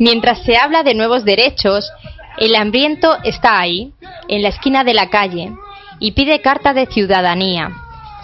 Mientras 0.00 0.42
se 0.44 0.56
habla 0.56 0.82
de 0.82 0.94
nuevos 0.94 1.26
derechos, 1.26 1.92
el 2.38 2.56
hambriento 2.56 3.18
está 3.22 3.60
ahí, 3.60 3.92
en 4.28 4.40
la 4.40 4.48
esquina 4.48 4.82
de 4.82 4.94
la 4.94 5.10
calle, 5.10 5.52
y 5.98 6.12
pide 6.12 6.40
carta 6.40 6.72
de 6.72 6.86
ciudadanía, 6.86 7.70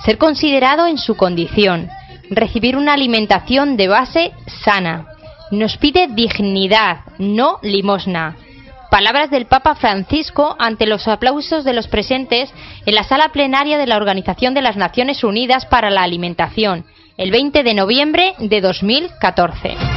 ser 0.02 0.16
considerado 0.16 0.86
en 0.86 0.96
su 0.96 1.18
condición, 1.18 1.90
recibir 2.30 2.78
una 2.78 2.94
alimentación 2.94 3.76
de 3.76 3.88
base 3.88 4.32
sana. 4.64 5.06
Nos 5.50 5.76
pide 5.76 6.08
dignidad, 6.08 7.00
no 7.18 7.58
limosna. 7.62 8.36
Palabras 8.90 9.28
del 9.30 9.44
Papa 9.44 9.74
Francisco 9.74 10.56
ante 10.58 10.86
los 10.86 11.06
aplausos 11.06 11.62
de 11.62 11.74
los 11.74 11.88
presentes 11.88 12.54
en 12.86 12.94
la 12.94 13.04
sala 13.04 13.32
plenaria 13.32 13.76
de 13.76 13.86
la 13.86 13.98
Organización 13.98 14.54
de 14.54 14.62
las 14.62 14.76
Naciones 14.78 15.22
Unidas 15.22 15.66
para 15.66 15.90
la 15.90 16.04
Alimentación, 16.04 16.86
el 17.18 17.30
20 17.30 17.62
de 17.62 17.74
noviembre 17.74 18.34
de 18.38 18.62
2014. 18.62 19.95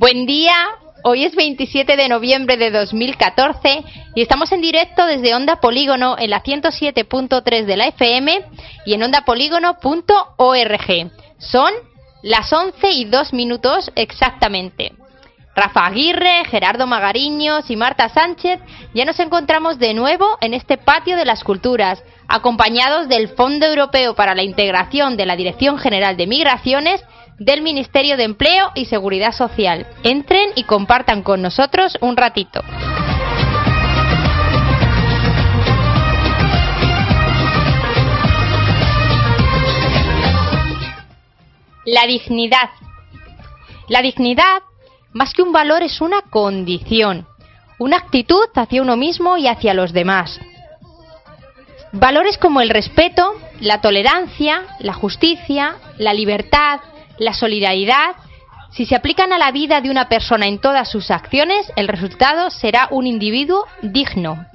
Buen 0.00 0.26
día, 0.26 0.54
hoy 1.02 1.24
es 1.24 1.34
27 1.34 1.96
de 1.96 2.08
noviembre 2.08 2.56
de 2.56 2.70
2014 2.70 3.82
y 4.14 4.22
estamos 4.22 4.52
en 4.52 4.60
directo 4.60 5.04
desde 5.06 5.34
Onda 5.34 5.56
Polígono 5.56 6.14
en 6.16 6.30
la 6.30 6.40
107.3 6.40 7.64
de 7.64 7.76
la 7.76 7.88
FM 7.88 8.44
y 8.86 8.94
en 8.94 9.02
ondapolígono.org. 9.02 11.10
Son 11.38 11.72
las 12.22 12.52
11 12.52 12.90
y 12.92 13.06
2 13.06 13.32
minutos 13.32 13.90
exactamente. 13.96 14.92
Rafa 15.56 15.86
Aguirre, 15.86 16.44
Gerardo 16.44 16.86
Magariños 16.86 17.68
y 17.68 17.74
Marta 17.74 18.08
Sánchez 18.08 18.60
ya 18.94 19.04
nos 19.04 19.18
encontramos 19.18 19.80
de 19.80 19.94
nuevo 19.94 20.38
en 20.40 20.54
este 20.54 20.78
patio 20.78 21.16
de 21.16 21.24
las 21.24 21.42
culturas, 21.42 22.04
acompañados 22.28 23.08
del 23.08 23.30
Fondo 23.30 23.66
Europeo 23.66 24.14
para 24.14 24.36
la 24.36 24.44
Integración 24.44 25.16
de 25.16 25.26
la 25.26 25.34
Dirección 25.34 25.76
General 25.76 26.16
de 26.16 26.28
Migraciones 26.28 27.02
del 27.38 27.62
Ministerio 27.62 28.16
de 28.16 28.24
Empleo 28.24 28.70
y 28.74 28.86
Seguridad 28.86 29.32
Social. 29.32 29.86
Entren 30.02 30.50
y 30.56 30.64
compartan 30.64 31.22
con 31.22 31.40
nosotros 31.40 31.96
un 32.00 32.16
ratito. 32.16 32.62
La 41.84 42.06
dignidad. 42.06 42.70
La 43.88 44.02
dignidad, 44.02 44.62
más 45.12 45.32
que 45.32 45.42
un 45.42 45.52
valor, 45.52 45.82
es 45.82 46.02
una 46.02 46.20
condición, 46.20 47.26
una 47.78 47.96
actitud 47.96 48.46
hacia 48.54 48.82
uno 48.82 48.96
mismo 48.96 49.38
y 49.38 49.46
hacia 49.46 49.72
los 49.72 49.94
demás. 49.94 50.38
Valores 51.92 52.36
como 52.36 52.60
el 52.60 52.68
respeto, 52.68 53.32
la 53.60 53.80
tolerancia, 53.80 54.66
la 54.80 54.92
justicia, 54.92 55.76
la 55.96 56.12
libertad, 56.12 56.80
la 57.18 57.32
solidaridad, 57.32 58.16
si 58.70 58.86
se 58.86 58.94
aplican 58.94 59.32
a 59.32 59.38
la 59.38 59.50
vida 59.50 59.80
de 59.80 59.90
una 59.90 60.08
persona 60.08 60.46
en 60.46 60.58
todas 60.58 60.90
sus 60.90 61.10
acciones, 61.10 61.72
el 61.76 61.88
resultado 61.88 62.50
será 62.50 62.88
un 62.90 63.06
individuo 63.06 63.64
digno. 63.82 64.46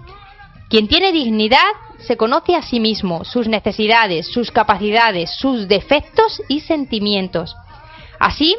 Quien 0.69 0.87
tiene 0.87 1.11
dignidad 1.11 1.59
se 1.99 2.17
conoce 2.17 2.55
a 2.55 2.61
sí 2.61 2.79
mismo, 2.79 3.23
sus 3.23 3.47
necesidades, 3.47 4.27
sus 4.27 4.51
capacidades, 4.51 5.31
sus 5.31 5.67
defectos 5.67 6.41
y 6.47 6.59
sentimientos. 6.59 7.55
Así, 8.19 8.55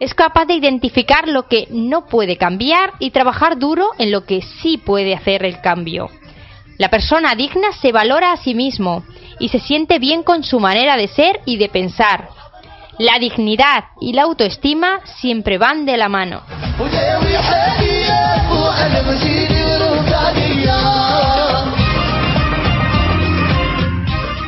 es 0.00 0.14
capaz 0.14 0.46
de 0.46 0.54
identificar 0.54 1.26
lo 1.26 1.48
que 1.48 1.66
no 1.70 2.06
puede 2.06 2.36
cambiar 2.36 2.92
y 2.98 3.10
trabajar 3.10 3.58
duro 3.58 3.90
en 3.98 4.12
lo 4.12 4.24
que 4.24 4.42
sí 4.42 4.78
puede 4.78 5.14
hacer 5.14 5.44
el 5.44 5.60
cambio. 5.60 6.08
La 6.76 6.90
persona 6.90 7.34
digna 7.34 7.72
se 7.72 7.90
valora 7.90 8.32
a 8.32 8.36
sí 8.36 8.54
mismo 8.54 9.02
y 9.40 9.48
se 9.48 9.58
siente 9.58 9.98
bien 9.98 10.22
con 10.22 10.44
su 10.44 10.60
manera 10.60 10.96
de 10.96 11.08
ser 11.08 11.40
y 11.44 11.56
de 11.56 11.68
pensar, 11.68 12.28
la 12.98 13.18
dignidad 13.18 13.84
y 14.00 14.12
la 14.12 14.22
autoestima 14.22 15.00
siempre 15.20 15.56
van 15.56 15.86
de 15.86 15.96
la 15.96 16.08
mano. 16.08 16.42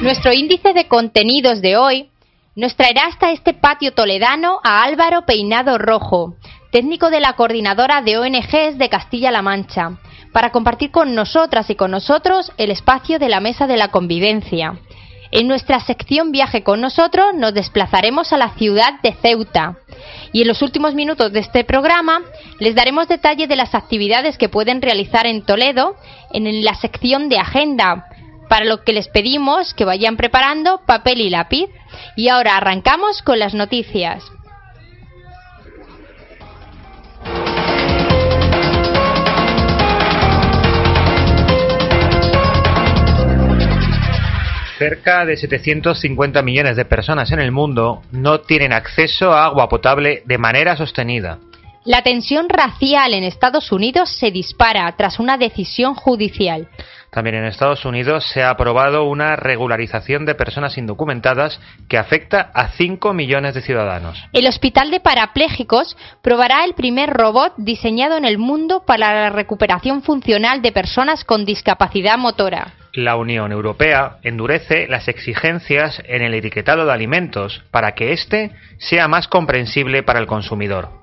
Nuestro 0.03 0.33
índice 0.33 0.73
de 0.73 0.89
contenidos 0.89 1.61
de 1.61 1.77
hoy 1.77 2.11
nos 2.57 2.75
traerá 2.75 3.03
hasta 3.07 3.31
este 3.31 3.55
patio 3.55 3.93
toledano 3.93 4.59
a 4.65 4.83
Álvaro 4.83 5.25
Peinado 5.25 5.79
Rojo, 5.79 6.35
técnico 6.73 7.11
de 7.11 7.21
la 7.21 7.35
coordinadora 7.35 8.03
de 8.03 8.19
ONGs 8.19 8.79
de 8.79 8.89
Castilla-La 8.89 9.43
Mancha, 9.43 9.99
para 10.33 10.51
compartir 10.51 10.91
con 10.91 11.15
nosotras 11.15 11.71
y 11.71 11.77
con 11.77 11.93
nosotros 11.93 12.51
el 12.57 12.71
espacio 12.71 13.19
de 13.19 13.29
la 13.29 13.41
Mesa 13.41 13.67
de 13.67 13.77
la 13.77 13.89
Convivencia 13.89 14.75
en 15.33 15.49
nuestra 15.49 15.81
sección 15.81 16.33
Viaje 16.33 16.63
con 16.63 16.81
nosotros 16.81 17.35
nos 17.35 17.55
desplazaremos 17.55 18.33
a 18.33 18.37
la 18.37 18.51
ciudad 18.51 19.01
de 19.03 19.13
Ceuta 19.15 19.77
y 20.33 20.43
en 20.43 20.49
los 20.49 20.63
últimos 20.63 20.95
minutos 20.95 21.33
de 21.33 21.41
este 21.41 21.65
programa 21.65 22.23
les 22.59 22.75
daremos 22.75 23.09
detalle 23.09 23.47
de 23.47 23.57
las 23.57 23.75
actividades 23.75 24.39
que 24.39 24.49
pueden 24.49 24.83
realizar 24.83 25.27
en 25.27 25.43
Toledo 25.43 25.97
en 26.33 26.65
la 26.65 26.75
sección 26.75 27.29
de 27.29 27.39
agenda, 27.39 28.07
para 28.51 28.65
lo 28.65 28.83
que 28.83 28.93
les 28.93 29.07
pedimos 29.07 29.75
que 29.75 29.85
vayan 29.85 30.17
preparando 30.17 30.81
papel 30.85 31.21
y 31.21 31.31
lápiz. 31.31 31.69
Y 32.17 32.29
ahora 32.29 32.57
arrancamos 32.57 33.23
con 33.23 33.39
las 33.39 33.55
noticias. 33.55 34.25
Cerca 44.81 45.27
de 45.27 45.37
750 45.37 46.41
millones 46.41 46.75
de 46.75 46.87
personas 46.87 47.31
en 47.33 47.39
el 47.39 47.53
mundo 47.53 48.01
no 48.13 48.41
tienen 48.41 48.73
acceso 48.73 49.31
a 49.31 49.45
agua 49.45 49.69
potable 49.69 50.23
de 50.25 50.39
manera 50.39 50.75
sostenida. 50.75 51.39
La 51.85 52.01
tensión 52.01 52.49
racial 52.49 53.13
en 53.13 53.25
Estados 53.25 53.73
Unidos 53.73 54.11
se 54.19 54.31
dispara 54.31 54.91
tras 54.97 55.19
una 55.19 55.37
decisión 55.37 55.95
judicial. 55.95 56.69
También 57.11 57.37
en 57.37 57.45
Estados 57.45 57.85
Unidos 57.85 58.27
se 58.33 58.43
ha 58.43 58.49
aprobado 58.49 59.05
una 59.05 59.37
regularización 59.37 60.25
de 60.25 60.35
personas 60.35 60.79
indocumentadas 60.79 61.61
que 61.87 61.99
afecta 61.99 62.51
a 62.55 62.69
5 62.69 63.13
millones 63.13 63.53
de 63.53 63.61
ciudadanos. 63.61 64.17
El 64.33 64.47
Hospital 64.47 64.91
de 64.91 65.01
Parapléjicos 65.01 65.95
probará 66.23 66.65
el 66.65 66.73
primer 66.73 67.11
robot 67.11 67.53
diseñado 67.59 68.17
en 68.17 68.25
el 68.25 68.39
mundo 68.39 68.85
para 68.87 69.13
la 69.13 69.29
recuperación 69.29 70.03
funcional 70.03 70.63
de 70.63 70.73
personas 70.73 71.25
con 71.25 71.45
discapacidad 71.45 72.17
motora 72.17 72.73
la 72.93 73.17
Unión 73.17 73.53
Europea 73.53 74.19
endurece 74.23 74.87
las 74.89 75.09
exigencias 75.09 76.03
en 76.07 76.23
el 76.23 76.35
etiquetado 76.35 76.87
de 76.87 76.93
alimentos 76.93 77.63
para 77.71 77.95
que 77.95 78.13
éste 78.13 78.53
sea 78.79 79.09
más 79.09 79.29
comprensible 79.29 80.03
para 80.03 80.19
el 80.19 80.27
consumidor. 80.27 81.01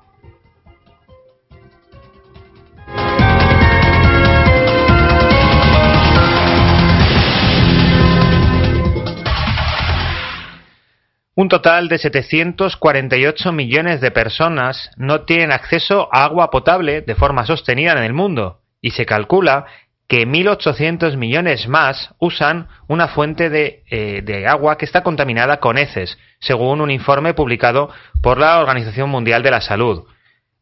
Un 11.34 11.48
total 11.48 11.86
de 11.86 11.98
748 11.98 13.52
millones 13.52 14.00
de 14.00 14.10
personas 14.10 14.90
no 14.96 15.20
tienen 15.20 15.52
acceso 15.52 16.08
a 16.10 16.24
agua 16.24 16.50
potable 16.50 17.00
de 17.00 17.14
forma 17.14 17.46
sostenida 17.46 17.92
en 17.92 18.02
el 18.02 18.12
mundo, 18.12 18.58
y 18.80 18.90
se 18.90 19.06
calcula 19.06 19.66
que 20.08 20.26
1.800 20.26 21.16
millones 21.16 21.68
más 21.68 22.14
usan 22.18 22.68
una 22.88 23.08
fuente 23.08 23.50
de, 23.50 23.84
eh, 23.90 24.22
de, 24.24 24.46
agua 24.46 24.78
que 24.78 24.86
está 24.86 25.02
contaminada 25.02 25.58
con 25.60 25.76
heces, 25.76 26.18
según 26.40 26.80
un 26.80 26.90
informe 26.90 27.34
publicado 27.34 27.90
por 28.22 28.38
la 28.38 28.58
Organización 28.58 29.10
Mundial 29.10 29.42
de 29.42 29.50
la 29.50 29.60
Salud. 29.60 30.04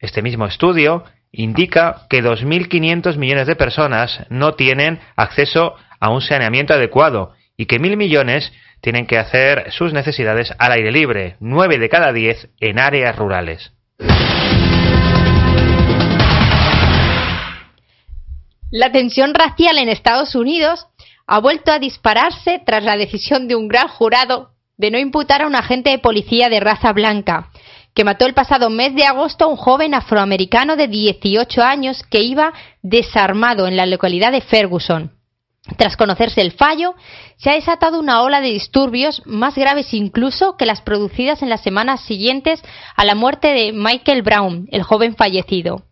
Este 0.00 0.20
mismo 0.20 0.46
estudio 0.46 1.04
indica 1.30 2.06
que 2.10 2.24
2.500 2.24 3.16
millones 3.16 3.46
de 3.46 3.56
personas 3.56 4.26
no 4.30 4.54
tienen 4.54 5.00
acceso 5.14 5.76
a 6.00 6.10
un 6.10 6.20
saneamiento 6.20 6.74
adecuado 6.74 7.32
y 7.56 7.66
que 7.66 7.80
1.000 7.80 7.96
millones 7.96 8.52
tienen 8.80 9.06
que 9.06 9.18
hacer 9.18 9.70
sus 9.70 9.92
necesidades 9.92 10.52
al 10.58 10.72
aire 10.72 10.90
libre, 10.90 11.36
9 11.40 11.78
de 11.78 11.88
cada 11.88 12.12
10 12.12 12.50
en 12.60 12.78
áreas 12.78 13.16
rurales. 13.16 13.72
La 18.72 18.90
tensión 18.90 19.32
racial 19.32 19.78
en 19.78 19.88
Estados 19.88 20.34
Unidos 20.34 20.88
ha 21.28 21.38
vuelto 21.38 21.70
a 21.70 21.78
dispararse 21.78 22.60
tras 22.66 22.82
la 22.82 22.96
decisión 22.96 23.46
de 23.46 23.54
un 23.54 23.68
gran 23.68 23.86
jurado 23.86 24.50
de 24.76 24.90
no 24.90 24.98
imputar 24.98 25.42
a 25.42 25.46
un 25.46 25.54
agente 25.54 25.90
de 25.90 26.00
policía 26.00 26.48
de 26.48 26.58
raza 26.58 26.92
blanca, 26.92 27.50
que 27.94 28.02
mató 28.02 28.26
el 28.26 28.34
pasado 28.34 28.68
mes 28.68 28.92
de 28.96 29.04
agosto 29.04 29.44
a 29.44 29.48
un 29.48 29.56
joven 29.56 29.94
afroamericano 29.94 30.74
de 30.74 30.88
18 30.88 31.62
años 31.62 32.02
que 32.10 32.22
iba 32.22 32.52
desarmado 32.82 33.68
en 33.68 33.76
la 33.76 33.86
localidad 33.86 34.32
de 34.32 34.40
Ferguson. 34.40 35.12
Tras 35.76 35.96
conocerse 35.96 36.40
el 36.40 36.50
fallo, 36.50 36.94
se 37.36 37.50
ha 37.50 37.54
desatado 37.54 38.00
una 38.00 38.22
ola 38.22 38.40
de 38.40 38.48
disturbios 38.48 39.22
más 39.26 39.54
graves 39.54 39.94
incluso 39.94 40.56
que 40.56 40.66
las 40.66 40.80
producidas 40.80 41.40
en 41.40 41.50
las 41.50 41.62
semanas 41.62 42.00
siguientes 42.02 42.62
a 42.96 43.04
la 43.04 43.14
muerte 43.14 43.48
de 43.48 43.72
Michael 43.72 44.22
Brown, 44.22 44.68
el 44.72 44.82
joven 44.82 45.14
fallecido. 45.14 45.85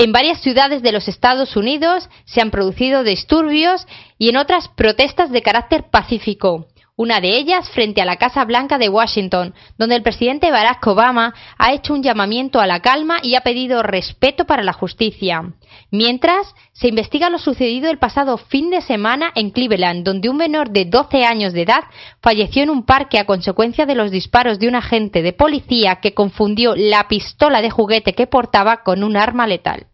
En 0.00 0.12
varias 0.12 0.40
ciudades 0.40 0.80
de 0.80 0.92
los 0.92 1.08
Estados 1.08 1.56
Unidos 1.56 2.08
se 2.24 2.40
han 2.40 2.50
producido 2.50 3.04
disturbios 3.04 3.86
y 4.16 4.30
en 4.30 4.38
otras 4.38 4.68
protestas 4.68 5.30
de 5.30 5.42
carácter 5.42 5.90
pacífico 5.90 6.68
una 6.96 7.20
de 7.20 7.36
ellas 7.36 7.70
frente 7.70 8.02
a 8.02 8.04
la 8.04 8.16
Casa 8.16 8.44
Blanca 8.44 8.78
de 8.78 8.88
Washington, 8.88 9.54
donde 9.78 9.96
el 9.96 10.02
presidente 10.02 10.50
Barack 10.50 10.86
Obama 10.86 11.34
ha 11.58 11.72
hecho 11.72 11.94
un 11.94 12.02
llamamiento 12.02 12.60
a 12.60 12.66
la 12.66 12.80
calma 12.80 13.18
y 13.22 13.34
ha 13.34 13.40
pedido 13.40 13.82
respeto 13.82 14.44
para 14.44 14.62
la 14.62 14.72
justicia. 14.72 15.52
Mientras, 15.90 16.54
se 16.72 16.88
investiga 16.88 17.30
lo 17.30 17.38
sucedido 17.38 17.90
el 17.90 17.98
pasado 17.98 18.36
fin 18.36 18.70
de 18.70 18.80
semana 18.80 19.32
en 19.34 19.50
Cleveland, 19.50 20.04
donde 20.04 20.28
un 20.28 20.36
menor 20.36 20.70
de 20.70 20.84
12 20.84 21.24
años 21.24 21.52
de 21.52 21.62
edad 21.62 21.84
falleció 22.22 22.62
en 22.62 22.70
un 22.70 22.84
parque 22.84 23.18
a 23.18 23.26
consecuencia 23.26 23.86
de 23.86 23.94
los 23.94 24.10
disparos 24.10 24.58
de 24.58 24.68
un 24.68 24.74
agente 24.74 25.22
de 25.22 25.32
policía 25.32 26.00
que 26.00 26.14
confundió 26.14 26.74
la 26.76 27.08
pistola 27.08 27.62
de 27.62 27.70
juguete 27.70 28.14
que 28.14 28.26
portaba 28.26 28.82
con 28.82 29.02
un 29.02 29.16
arma 29.16 29.46
letal. 29.46 29.86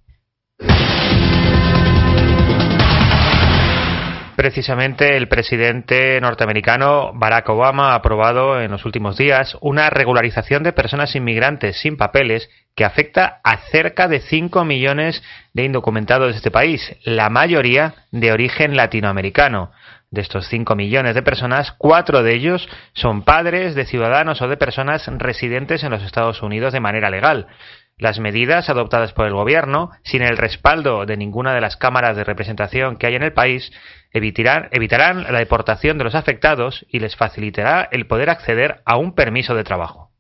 Precisamente 4.36 5.16
el 5.16 5.28
presidente 5.28 6.20
norteamericano 6.20 7.12
Barack 7.14 7.48
Obama 7.48 7.92
ha 7.92 7.94
aprobado 7.94 8.60
en 8.60 8.70
los 8.70 8.84
últimos 8.84 9.16
días 9.16 9.56
una 9.62 9.88
regularización 9.88 10.62
de 10.62 10.74
personas 10.74 11.16
inmigrantes 11.16 11.78
sin 11.80 11.96
papeles 11.96 12.50
que 12.74 12.84
afecta 12.84 13.40
a 13.42 13.56
cerca 13.70 14.08
de 14.08 14.20
5 14.20 14.62
millones 14.66 15.22
de 15.54 15.64
indocumentados 15.64 16.32
de 16.32 16.36
este 16.36 16.50
país, 16.50 16.96
la 17.04 17.30
mayoría 17.30 17.94
de 18.12 18.30
origen 18.30 18.76
latinoamericano. 18.76 19.72
De 20.10 20.20
estos 20.20 20.46
5 20.48 20.76
millones 20.76 21.14
de 21.14 21.22
personas, 21.22 21.72
cuatro 21.72 22.22
de 22.22 22.34
ellos 22.34 22.68
son 22.92 23.22
padres 23.22 23.74
de 23.74 23.86
ciudadanos 23.86 24.42
o 24.42 24.48
de 24.48 24.58
personas 24.58 25.06
residentes 25.16 25.82
en 25.82 25.90
los 25.90 26.02
Estados 26.02 26.42
Unidos 26.42 26.74
de 26.74 26.80
manera 26.80 27.08
legal. 27.08 27.46
Las 27.98 28.20
medidas 28.20 28.68
adoptadas 28.68 29.14
por 29.14 29.26
el 29.26 29.32
Gobierno, 29.32 29.90
sin 30.04 30.20
el 30.20 30.36
respaldo 30.36 31.06
de 31.06 31.16
ninguna 31.16 31.54
de 31.54 31.62
las 31.62 31.78
cámaras 31.78 32.14
de 32.14 32.24
representación 32.24 32.98
que 32.98 33.06
hay 33.06 33.14
en 33.14 33.22
el 33.22 33.32
país, 33.32 33.72
evitarán, 34.12 34.68
evitarán 34.70 35.22
la 35.32 35.38
deportación 35.38 35.96
de 35.96 36.04
los 36.04 36.14
afectados 36.14 36.84
y 36.90 36.98
les 36.98 37.16
facilitará 37.16 37.88
el 37.90 38.06
poder 38.06 38.28
acceder 38.28 38.82
a 38.84 38.98
un 38.98 39.14
permiso 39.14 39.54
de 39.54 39.64
trabajo. 39.64 40.10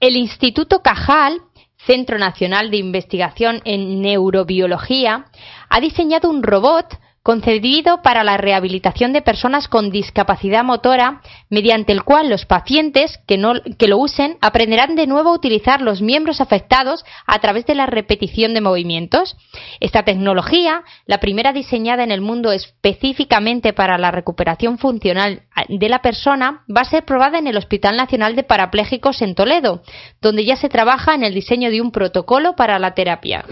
El 0.00 0.16
Instituto 0.16 0.82
Cajal, 0.82 1.40
Centro 1.76 2.18
Nacional 2.18 2.72
de 2.72 2.78
Investigación 2.78 3.60
en 3.64 4.02
Neurobiología, 4.02 5.26
ha 5.68 5.80
diseñado 5.80 6.28
un 6.28 6.42
robot 6.42 6.98
concebido 7.22 8.00
para 8.02 8.24
la 8.24 8.38
rehabilitación 8.38 9.12
de 9.12 9.20
personas 9.20 9.68
con 9.68 9.90
discapacidad 9.90 10.64
motora, 10.64 11.20
mediante 11.50 11.92
el 11.92 12.02
cual 12.02 12.30
los 12.30 12.46
pacientes 12.46 13.18
que, 13.26 13.38
que 13.78 13.88
lo 13.88 13.98
usen 13.98 14.38
aprenderán 14.40 14.96
de 14.96 15.06
nuevo 15.06 15.30
a 15.30 15.34
utilizar 15.34 15.82
los 15.82 16.00
miembros 16.00 16.40
afectados 16.40 17.04
a 17.26 17.38
través 17.40 17.66
de 17.66 17.74
la 17.74 17.86
repetición 17.86 18.54
de 18.54 18.62
movimientos. 18.62 19.36
Esta 19.80 20.02
tecnología, 20.02 20.82
la 21.06 21.18
primera 21.18 21.52
diseñada 21.52 22.04
en 22.04 22.10
el 22.10 22.22
mundo 22.22 22.52
específicamente 22.52 23.72
para 23.72 23.98
la 23.98 24.10
recuperación 24.10 24.78
funcional 24.78 25.42
de 25.68 25.88
la 25.88 26.00
persona, 26.00 26.64
va 26.74 26.82
a 26.82 26.90
ser 26.90 27.04
probada 27.04 27.38
en 27.38 27.46
el 27.46 27.56
Hospital 27.56 27.96
Nacional 27.96 28.34
de 28.34 28.44
Parapléjicos 28.44 29.20
en 29.20 29.34
Toledo, 29.34 29.82
donde 30.22 30.44
ya 30.44 30.56
se 30.56 30.70
trabaja 30.70 31.14
en 31.14 31.24
el 31.24 31.34
diseño 31.34 31.70
de 31.70 31.82
un 31.82 31.92
protocolo 31.92 32.56
para 32.56 32.78
la 32.78 32.94
terapia. 32.94 33.44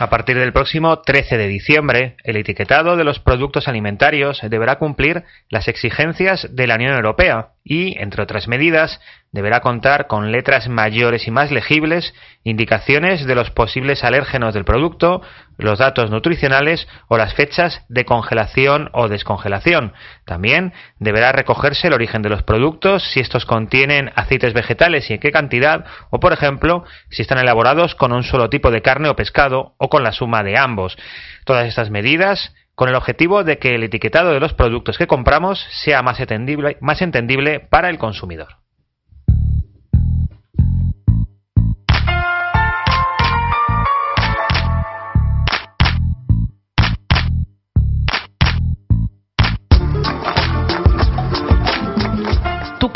A 0.00 0.10
partir 0.10 0.38
del 0.38 0.52
próximo 0.52 1.00
13 1.00 1.36
de 1.38 1.48
diciembre, 1.48 2.16
el 2.22 2.36
etiquetado 2.36 2.96
de 2.96 3.02
los 3.02 3.18
productos 3.18 3.66
alimentarios 3.66 4.40
deberá 4.48 4.78
cumplir 4.78 5.24
las 5.48 5.66
exigencias 5.66 6.46
de 6.54 6.68
la 6.68 6.76
Unión 6.76 6.94
Europea 6.94 7.48
y, 7.64 8.00
entre 8.00 8.22
otras 8.22 8.46
medidas, 8.46 9.00
deberá 9.32 9.60
contar 9.60 10.06
con 10.06 10.32
letras 10.32 10.68
mayores 10.68 11.26
y 11.26 11.30
más 11.30 11.50
legibles, 11.50 12.14
indicaciones 12.44 13.26
de 13.26 13.34
los 13.34 13.50
posibles 13.50 14.04
alérgenos 14.04 14.54
del 14.54 14.64
producto, 14.64 15.20
los 15.58 15.78
datos 15.78 16.10
nutricionales 16.10 16.88
o 17.08 17.18
las 17.18 17.34
fechas 17.34 17.84
de 17.88 18.04
congelación 18.04 18.90
o 18.92 19.08
descongelación. 19.08 19.92
También 20.24 20.72
deberá 20.98 21.32
recogerse 21.32 21.88
el 21.88 21.92
origen 21.92 22.22
de 22.22 22.30
los 22.30 22.42
productos, 22.42 23.02
si 23.12 23.20
estos 23.20 23.44
contienen 23.44 24.12
aceites 24.14 24.54
vegetales 24.54 25.10
y 25.10 25.14
en 25.14 25.20
qué 25.20 25.30
cantidad, 25.30 25.84
o 26.10 26.20
por 26.20 26.32
ejemplo, 26.32 26.84
si 27.10 27.22
están 27.22 27.38
elaborados 27.38 27.94
con 27.94 28.12
un 28.12 28.22
solo 28.22 28.48
tipo 28.48 28.70
de 28.70 28.82
carne 28.82 29.08
o 29.08 29.16
pescado 29.16 29.74
o 29.78 29.88
con 29.88 30.02
la 30.02 30.12
suma 30.12 30.42
de 30.42 30.56
ambos. 30.56 30.96
Todas 31.44 31.66
estas 31.66 31.90
medidas 31.90 32.54
con 32.74 32.88
el 32.88 32.94
objetivo 32.94 33.42
de 33.42 33.58
que 33.58 33.74
el 33.74 33.82
etiquetado 33.82 34.30
de 34.30 34.38
los 34.38 34.54
productos 34.54 34.96
que 34.98 35.08
compramos 35.08 35.66
sea 35.82 36.00
más 36.02 36.20
entendible, 36.20 36.78
más 36.80 37.02
entendible 37.02 37.58
para 37.58 37.90
el 37.90 37.98
consumidor. 37.98 38.58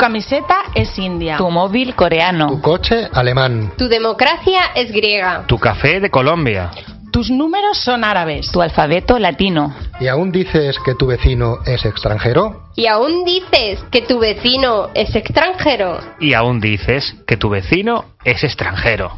Camiseta 0.03 0.65
es 0.75 0.99
india. 0.99 1.37
Tu 1.37 1.49
móvil 1.49 1.95
coreano. 1.95 2.47
Tu 2.47 2.59
coche 2.59 3.07
alemán. 3.13 3.71
Tu 3.77 3.87
democracia 3.87 4.71
es 4.75 4.91
griega. 4.91 5.45
Tu 5.47 5.57
café 5.57 6.01
de 6.01 6.09
Colombia. 6.09 6.71
Tus 7.09 7.29
números 7.29 7.77
son 7.77 8.03
árabes. 8.03 8.51
Tu 8.51 8.61
alfabeto 8.61 9.17
latino. 9.17 9.73
¿Y 10.01 10.09
aún 10.09 10.33
dices 10.33 10.75
que 10.83 10.93
tu 10.95 11.07
vecino 11.07 11.59
es 11.65 11.85
extranjero? 11.85 12.63
¿Y 12.75 12.87
aún 12.87 13.23
dices 13.23 13.81
que 13.91 14.01
tu 14.01 14.19
vecino 14.19 14.89
es 14.93 15.15
extranjero? 15.15 16.01
Y 16.19 16.33
aún 16.33 16.59
dices 16.59 17.15
que 17.25 17.37
tu 17.37 17.47
vecino 17.47 18.03
es 18.25 18.43
extranjero. 18.43 19.13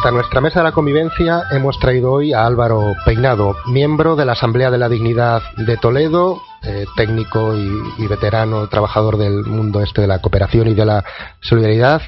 Hasta 0.00 0.12
nuestra 0.12 0.40
mesa 0.40 0.60
de 0.60 0.64
la 0.64 0.72
convivencia 0.72 1.42
hemos 1.50 1.78
traído 1.78 2.10
hoy 2.12 2.32
a 2.32 2.46
Álvaro 2.46 2.94
Peinado, 3.04 3.54
miembro 3.66 4.16
de 4.16 4.24
la 4.24 4.32
Asamblea 4.32 4.70
de 4.70 4.78
la 4.78 4.88
Dignidad 4.88 5.42
de 5.58 5.76
Toledo, 5.76 6.40
eh, 6.62 6.84
técnico 6.96 7.54
y, 7.54 8.06
veterano, 8.06 8.68
trabajador 8.68 9.16
del 9.16 9.44
mundo 9.44 9.82
este 9.82 10.02
de 10.02 10.06
la 10.06 10.20
cooperación 10.20 10.68
y 10.68 10.74
de 10.74 10.84
la 10.84 11.04
solidaridad, 11.40 12.02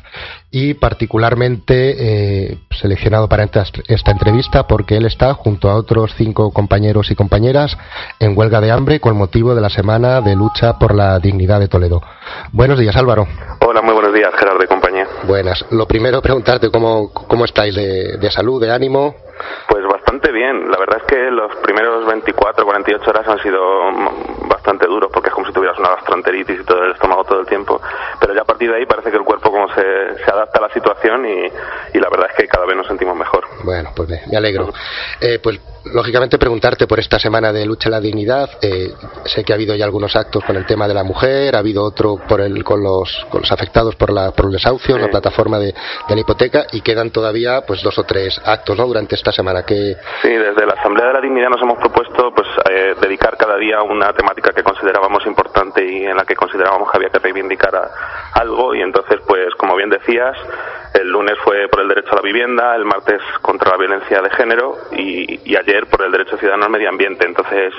y 0.51 0.75
particularmente 0.75 2.51
eh, 2.53 2.59
seleccionado 2.71 3.29
para 3.29 3.45
esta, 3.45 3.65
esta, 3.89 4.11
entrevista 4.11 4.67
porque 4.67 4.97
él 4.97 5.07
está 5.07 5.33
junto 5.35 5.71
a 5.71 5.75
otros 5.75 6.13
cinco 6.17 6.53
compañeros 6.53 7.11
y 7.11 7.15
compañeras 7.15 7.79
en 8.19 8.37
huelga 8.37 8.61
de 8.61 8.71
hambre 8.71 9.01
con 9.01 9.17
motivo 9.17 9.55
de 9.55 9.63
la 9.63 9.71
semana 9.71 10.21
de 10.21 10.37
lucha 10.37 10.79
por 10.79 10.95
la 10.95 11.19
dignidad 11.19 11.59
de 11.59 11.69
Toledo. 11.69 12.03
Buenos 12.53 12.79
días, 12.79 12.95
Álvaro. 12.97 13.27
Hola, 13.61 13.81
muy 13.81 13.95
buenos 13.95 14.13
días, 14.13 14.31
Gerardo 14.39 14.63
y 14.63 14.67
compañía. 14.67 15.07
Buenas. 15.27 15.65
Lo 15.71 15.87
primero, 15.87 16.21
preguntarte 16.21 16.71
cómo, 16.71 17.11
cómo 17.13 17.47
estáis 17.47 17.75
de, 17.75 18.19
de 18.19 18.31
salud, 18.31 18.61
de 18.61 18.71
ánimo. 18.71 19.15
Pues 19.69 19.83
bastante 20.13 20.33
bien. 20.33 20.71
La 20.71 20.79
verdad 20.79 20.99
es 20.99 21.05
que 21.05 21.31
los 21.31 21.57
primeros 21.63 22.07
24, 22.07 22.65
48 22.65 23.11
horas 23.11 23.29
han 23.29 23.39
sido 23.43 23.61
bastante 24.47 24.87
duros 24.87 25.11
porque 25.13 25.29
es 25.29 25.35
como 25.35 25.47
si 25.47 25.53
tuvieras 25.53 25.79
una 25.79 25.91
gastroenteritis 25.91 26.61
y 26.61 26.65
todo 26.65 26.85
el 26.85 26.93
estómago 26.93 27.25
todo 27.25 27.41
el 27.41 27.47
tiempo. 27.47 27.81
Pero 28.21 28.35
ya 28.35 28.43
a 28.43 28.45
partir 28.45 28.71
de 28.71 28.77
ahí 28.77 28.87
parece 28.87 29.11
que 29.11 29.17
el 29.17 29.25
cuerpo 29.25 29.51
como 29.51 29.69
se, 29.69 29.83
se 29.83 30.31
adapta 30.31 30.59
a 30.59 30.69
la 30.69 30.75
situación 30.75 31.25
y, 31.25 31.97
y, 31.97 32.01
la 32.01 32.11
verdad 32.11 32.29
es 32.31 32.37
que 32.37 32.47
cada 32.47 32.67
vez 32.67 32.77
nos 32.77 32.87
sentimos 32.87 33.17
mejor. 33.17 33.45
Bueno, 33.65 33.91
pues 33.97 34.09
me, 34.09 34.37
alegro. 34.37 34.69
Eh, 35.21 35.39
pues 35.43 35.61
lógicamente 35.85 36.39
preguntarte 36.39 36.87
por 36.87 37.01
esta 37.01 37.19
semana 37.19 37.53
de 37.53 37.65
lucha 37.67 37.89
a 37.89 37.93
la 37.93 38.01
dignidad. 38.01 38.51
Eh, 38.61 38.93
sé 39.25 39.45
que 39.45 39.53
ha 39.53 39.57
habido 39.57 39.75
ya 39.75 39.85
algunos 39.85 40.15
actos 40.15 40.45
con 40.45 40.57
el 40.57 40.67
tema 40.67 40.87
de 40.87 40.95
la 40.95 41.05
mujer, 41.05 41.57
ha 41.57 41.61
habido 41.61 41.85
otro 41.85 42.19
por 42.29 42.41
el, 42.41 42.63
con, 42.63 42.83
los, 42.83 43.27
con 43.31 43.41
los 43.41 43.53
afectados 43.53 43.97
por, 43.97 44.13
la, 44.13 44.31
por 44.33 44.47
el 44.47 44.53
desahucio, 44.53 44.97
sí. 44.97 45.01
la 45.01 45.09
plataforma 45.09 45.59
de, 45.59 45.67
de, 46.09 46.15
la 46.15 46.21
hipoteca 46.21 46.67
y 46.73 46.81
quedan 46.83 47.11
todavía 47.11 47.63
pues 47.67 47.83
dos 47.83 47.99
o 47.99 48.05
tres 48.05 48.41
actos 48.45 48.77
¿no? 48.77 48.87
durante 48.87 49.15
esta 49.15 49.33
semana. 49.33 49.65
que 49.65 49.97
Sí, 50.21 50.29
desde 50.29 50.67
la 50.67 50.75
Asamblea 50.75 51.09
de 51.09 51.13
la 51.15 51.21
Dignidad 51.21 51.49
nos 51.49 51.63
hemos 51.63 51.79
propuesto 51.79 52.33
pues 52.35 52.49
eh, 52.71 52.95
dedicar 53.01 53.37
cada 53.37 53.57
día 53.57 53.83
una 53.83 54.13
temática 54.13 54.53
que 54.53 54.63
considerábamos 54.63 55.25
importante 55.27 55.85
y 55.85 56.05
en 56.05 56.17
la 56.17 56.25
que 56.25 56.35
considerábamos 56.35 56.91
que 56.91 56.97
había 56.97 57.11
que 57.11 57.19
reivindicar 57.19 57.75
a, 57.75 57.91
algo. 58.35 58.75
Y 58.75 58.83
entonces 58.83 59.21
pues 59.27 59.55
como 59.57 59.77
bien 59.77 59.91
decías 59.91 60.37
el 60.95 61.09
lunes 61.09 61.39
fue 61.43 61.69
por 61.69 61.81
el 61.81 61.89
derecho 61.89 62.13
a 62.13 62.17
la 62.17 62.23
vivienda, 62.23 62.77
el 62.77 62.85
martes 62.85 63.21
contra 63.41 63.71
la 63.71 63.79
violencia 63.79 64.21
de 64.21 64.31
género 64.31 64.77
y, 64.93 65.57
ayer 65.57 65.87
por 65.87 66.03
el 66.03 66.11
derecho 66.11 66.37
ciudadano 66.39 66.65
al 66.65 66.71
medio 66.71 66.89
ambiente. 66.89 67.27
Entonces, 67.27 67.73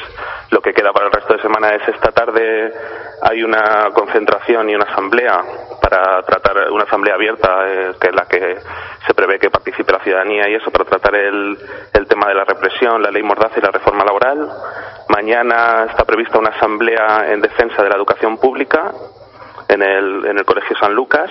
lo 0.52 0.62
que 0.62 0.74
queda 0.74 0.92
para 0.92 1.08
el 1.08 1.12
resto 1.12 1.34
de 1.34 1.42
semana 1.42 1.70
es 1.76 1.88
esta 1.88 2.12
tarde 2.12 2.74
hay 3.22 3.44
una 3.44 3.90
concentración 3.94 4.70
y 4.70 4.76
una 4.76 4.86
asamblea 4.86 5.42
para 5.82 6.22
tratar 6.24 6.72
una 6.72 6.84
asamblea 6.84 7.16
abierta, 7.16 7.68
eh, 7.68 7.92
que 8.00 8.08
es 8.08 8.16
la 8.16 8.26
que 8.26 8.58
se 9.06 9.14
prevé 9.14 9.40
que 9.40 9.50
participe 9.50 9.92
la 9.92 10.00
ciudadanía 10.00 10.50
y 10.50 10.56
eso, 10.56 10.72
para 10.72 10.86
tratar 10.86 11.16
el, 11.16 11.58
el 11.94 12.08
tema 12.08 12.28
de 12.28 12.36
la 12.36 12.46
represión, 12.46 13.02
la 13.02 13.12
ley 13.12 13.24
Mordaza 13.24 13.60
y 13.60 13.62
la 13.62 13.72
reforma 13.72 14.04
laboral. 14.04 14.50
Mañana 15.10 15.86
está 15.90 16.06
prevista 16.06 16.40
una 16.40 16.50
asamblea 16.50 17.26
en 17.32 17.42
defensa 17.42 17.84
de 17.84 17.90
la 17.90 17.96
educación 17.96 18.38
pública 18.38 18.92
en 19.68 19.82
el, 19.82 20.26
en 20.26 20.38
el 20.38 20.46
Colegio 20.46 20.76
San 20.78 20.94
Lucas. 20.94 21.30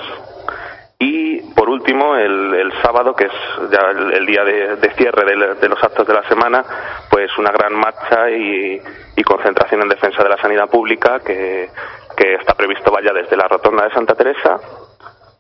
Y 1.05 1.41
por 1.55 1.69
último, 1.69 2.15
el, 2.15 2.73
sábado, 2.81 3.13
que 3.13 3.25
es 3.25 3.33
ya 3.73 3.91
el, 3.91 4.25
día 4.25 4.45
de, 4.45 4.91
cierre 4.97 5.25
de, 5.25 5.69
los 5.69 5.83
actos 5.83 6.07
de 6.07 6.15
la 6.15 6.23
semana, 6.29 6.65
pues 7.11 7.37
una 7.39 7.51
gran 7.51 7.75
marcha 7.75 8.31
y, 8.31 8.81
y 9.17 9.23
concentración 9.25 9.83
en 9.83 9.89
defensa 9.89 10.23
de 10.23 10.29
la 10.29 10.37
sanidad 10.37 10.71
pública 10.71 11.19
que, 11.19 11.69
que 12.17 12.35
está 12.35 12.55
previsto 12.55 12.93
vaya 12.93 13.13
desde 13.13 13.37
la 13.37 13.49
rotonda 13.49 13.85
de 13.85 13.95
Santa 13.95 14.15
Teresa 14.15 14.61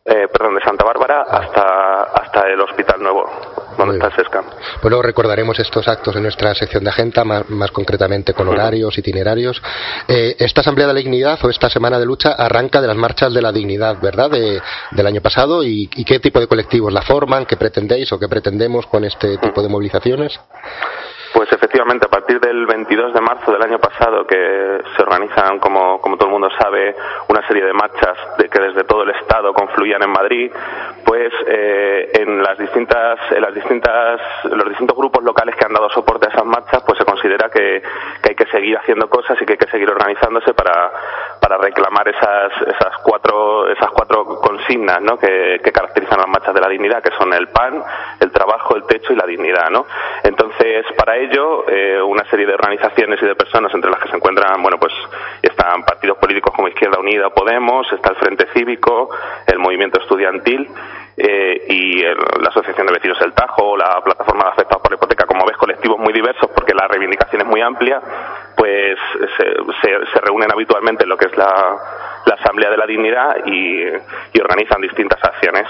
eh, 0.05 0.27
perdón, 0.33 0.57
de 0.57 0.63
Santa 0.63 0.85
Bárbara 0.85 1.23
hasta, 1.23 2.03
hasta 2.03 2.49
el 2.49 2.61
Hospital 2.61 3.01
Nuevo, 3.01 3.25
el 3.79 4.15
SESCAM. 4.15 4.45
Bueno, 4.81 5.03
recordaremos 5.03 5.59
estos 5.59 5.89
actos 5.89 6.15
en 6.17 6.23
nuestra 6.23 6.55
sección 6.55 6.85
de 6.85 6.91
agenda, 6.91 7.25
más, 7.25 7.71
concretamente 7.71 8.35
con 8.35 8.49
horarios, 8.49 8.97
itinerarios. 8.99 9.61
Eh, 10.09 10.37
esta 10.39 10.61
Asamblea 10.61 10.87
de 10.87 10.93
la 10.93 10.99
Dignidad 10.99 11.39
o 11.45 11.51
esta 11.51 11.69
Semana 11.69 11.99
de 11.99 12.07
Lucha 12.07 12.33
arranca 12.33 12.81
de 12.81 12.87
las 12.87 12.97
marchas 12.97 13.33
de 13.33 13.43
la 13.43 13.53
dignidad, 13.53 14.01
¿verdad?, 14.01 14.31
del 14.31 15.07
año 15.07 15.21
pasado. 15.21 15.63
¿Y, 15.63 15.91
¿Y 15.95 16.05
qué 16.05 16.21
tipo 16.21 16.41
de 16.41 16.47
colectivos 16.47 16.93
la 16.93 17.03
forman? 17.03 17.47
¿Qué 17.47 17.57
pretendéis 17.57 18.13
o 18.13 18.19
qué 18.19 18.29
pretendemos 18.29 18.87
con 18.87 19.05
este 19.05 19.39
tipo 19.39 19.63
de 19.63 19.69
movilizaciones? 19.69 20.39
Pues 21.33 21.51
efectivamente, 21.51 22.07
a 22.07 22.11
partir 22.11 22.39
del 22.41 22.67
22 22.67 23.15
de 23.15 23.21
marzo 23.21 23.53
del 23.53 23.63
año 23.63 23.79
pasado, 23.79 24.27
que 24.27 24.83
se 24.95 25.03
organizan, 25.03 25.59
como, 25.59 26.01
como 26.01 26.17
todo 26.17 26.27
el 26.27 26.33
mundo 26.33 26.51
sabe, 26.61 26.95
una 27.29 27.47
serie 27.47 27.65
de 27.65 27.73
marchas 27.73 28.19
de 28.37 28.49
que 28.49 28.61
desde 28.61 28.85
todo 28.85 29.03
el 29.05 29.11
Estado 29.11 29.55
confluían 29.55 30.03
en 30.03 30.11
Madrid, 30.11 30.53
pues 31.05 31.33
eh, 31.47 32.11
en 32.15 32.43
las 32.43 32.59
distintas, 32.59 33.19
en 33.31 33.41
las 33.41 33.55
distintas, 33.55 34.21
los 34.45 34.69
distintos 34.69 34.97
grupos 34.97 35.25
locales 35.25 35.57
que 35.57 35.65
han 35.65 35.73
dado 35.73 35.89
soporte 35.91 36.27
a 36.27 36.31
esas 36.31 36.45
marchas, 36.45 36.83
pues 36.87 36.99
se 36.99 37.05
considera 37.05 37.49
que, 37.49 37.83
que 38.23 38.31
hay 38.31 38.35
que 38.35 38.47
seguir 38.47 38.77
haciendo 38.77 39.09
cosas 39.09 39.41
y 39.41 39.47
que 39.47 39.53
hay 39.53 39.59
que 39.59 39.71
seguir 39.71 39.91
organizándose 39.91 40.53
para, 40.53 40.93
para 41.41 41.57
reclamar 41.57 42.07
esas, 42.09 42.53
esas 42.63 42.99
cuatro, 43.03 43.69
esas 43.71 43.91
cuatro 43.91 44.25
consignas, 44.41 45.01
¿no? 45.01 45.19
que, 45.19 45.61
que 45.65 45.73
caracterizan 45.73 46.19
las 46.19 46.29
marchas 46.29 46.55
de 46.55 46.61
la 46.61 46.69
dignidad, 46.69 47.03
que 47.03 47.17
son 47.17 47.33
el 47.33 47.49
pan, 47.49 47.83
el 48.21 48.31
trabajo, 48.31 48.77
el 48.77 48.85
techo 48.85 49.13
y 49.13 49.17
la 49.17 49.27
dignidad, 49.27 49.71
¿no? 49.71 49.87
Entonces, 50.23 50.85
para 50.97 51.17
ello, 51.25 51.69
eh, 51.69 52.01
una 52.03 52.25
serie 52.31 52.47
de 52.47 52.55
organizaciones 52.55 53.21
y 53.23 53.27
de 53.27 53.35
personas, 53.35 53.73
entre 53.75 53.91
las 53.91 54.01
que 54.01 54.09
se 54.09 54.17
encuentran, 54.17 54.63
bueno, 54.63 54.79
pues 54.79 54.93
están 55.43 55.85
partidos 55.85 56.19
políticos 56.19 56.53
como 56.55 56.69
Izquierda 56.69 56.99
Unida, 56.99 57.31
Podemos, 57.31 57.91
está 57.93 58.11
el 58.11 58.17
Frente 58.17 58.47
Cívico, 58.55 59.11
el 59.47 59.59
Movimiento 59.59 60.01
Estudiantil 60.01 60.69
eh, 61.17 61.67
y 61.69 62.03
la 62.03 62.49
Asociación 62.49 62.87
de 62.87 62.93
Vecinos 62.95 63.19
del 63.21 63.33
Tajo, 63.33 63.77
la 63.77 64.01
Plataforma 64.05 64.45
de 64.45 64.51
Afectados 64.51 64.83
por 64.83 64.91
la 64.93 64.97
Hipoteca, 64.97 65.27
como 65.27 65.45
ves, 65.47 65.57
colectivos 65.57 65.99
muy 65.99 66.13
diversos 66.13 66.51
porque 66.55 66.75
la 66.75 66.87
reivindicación 66.89 67.43
es 67.43 67.49
muy 67.49 67.61
amplia, 67.61 68.01
pues 68.57 68.97
se, 69.41 70.21
reúnen 70.21 70.51
habitualmente 70.53 71.05
en 71.05 71.11
lo 71.11 71.17
que 71.17 71.27
es 71.27 71.37
la, 71.37 71.77
Asamblea 72.33 72.71
de 72.71 72.77
la 72.77 72.87
Dignidad 72.87 73.47
y 73.47 74.41
organizan 74.41 74.81
distintas 74.81 75.23
acciones. 75.23 75.69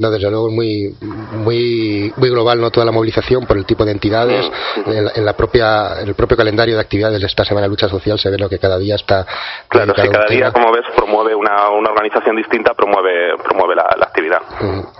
No, 0.00 0.12
desde 0.12 0.30
luego 0.30 0.46
es 0.46 0.54
muy, 0.54 0.94
muy, 1.42 2.12
muy 2.16 2.30
global 2.30 2.60
no 2.60 2.70
toda 2.70 2.86
la 2.86 2.92
movilización 2.92 3.46
por 3.46 3.56
el 3.56 3.66
tipo 3.66 3.84
de 3.84 3.90
entidades. 3.90 4.48
En, 4.86 5.24
la, 5.24 5.32
propia, 5.32 6.00
el 6.00 6.14
propio 6.14 6.36
calendario 6.36 6.76
de 6.76 6.80
actividades 6.80 7.20
de 7.20 7.26
esta 7.26 7.44
Semana 7.44 7.66
de 7.66 7.70
Lucha 7.70 7.88
Social 7.88 8.16
se 8.16 8.30
ve 8.30 8.38
lo 8.38 8.48
que 8.48 8.60
cada 8.60 8.78
día 8.78 8.94
está. 8.94 9.26
Claro, 9.66 9.92
que 9.94 10.08
cada 10.08 10.26
día, 10.26 10.52
como 10.52 10.70
ves, 10.70 10.84
promueve 10.94 11.34
una, 11.34 11.70
una 11.70 11.90
organización 11.90 12.36
distinta, 12.36 12.74
promueve, 12.74 13.36
promueve 13.42 13.74
la, 13.74 14.07
actividad. 14.18 14.42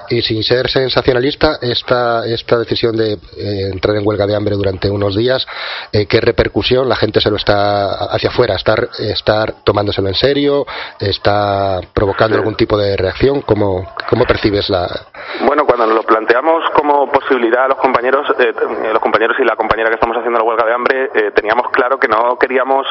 Y 0.09 0.23
sin 0.23 0.43
ser 0.43 0.69
sensacionalista, 0.69 1.59
esta, 1.61 2.25
esta 2.27 2.59
decisión 2.59 2.97
de 2.97 3.13
eh, 3.13 3.71
entrar 3.73 3.97
en 3.97 4.07
huelga 4.07 4.27
de 4.27 4.35
hambre 4.35 4.55
durante 4.55 4.91
unos 4.91 5.17
días, 5.17 5.47
eh, 5.93 6.07
¿qué 6.07 6.21
repercusión? 6.21 6.89
La 6.89 6.97
gente 6.97 7.21
se 7.21 7.31
lo 7.31 7.37
está 7.37 8.07
hacia 8.07 8.31
afuera, 8.31 8.55
estar, 8.55 8.89
estar 8.99 9.63
tomándoselo 9.65 10.09
en 10.09 10.15
serio, 10.15 10.67
está 11.01 11.81
provocando 11.93 12.37
algún 12.37 12.55
tipo 12.55 12.77
de 12.79 12.97
reacción. 12.97 13.43
¿Cómo, 13.43 13.95
cómo 14.09 14.25
percibes 14.25 14.69
la, 14.71 14.89
bueno, 15.41 15.65
cuando 15.67 15.87
lo 15.87 16.03
planteamos 16.03 16.65
como 16.75 16.98
posibilidad 17.07 17.65
a 17.65 17.69
los 17.69 17.79
compañeros, 17.79 18.27
eh, 18.39 18.53
los 18.93 19.01
compañeros 19.01 19.37
y 19.39 19.45
la 19.45 19.57
compañera 19.57 19.89
que 19.89 19.95
estamos 19.95 20.17
haciendo 20.17 20.39
la 20.39 20.45
huelga 20.45 20.67
de 20.67 20.73
hambre, 20.73 21.11
eh, 21.15 21.31
teníamos 21.33 21.71
claro 21.71 21.99
que 21.99 22.09
no 22.09 22.37
queríamos 22.39 22.87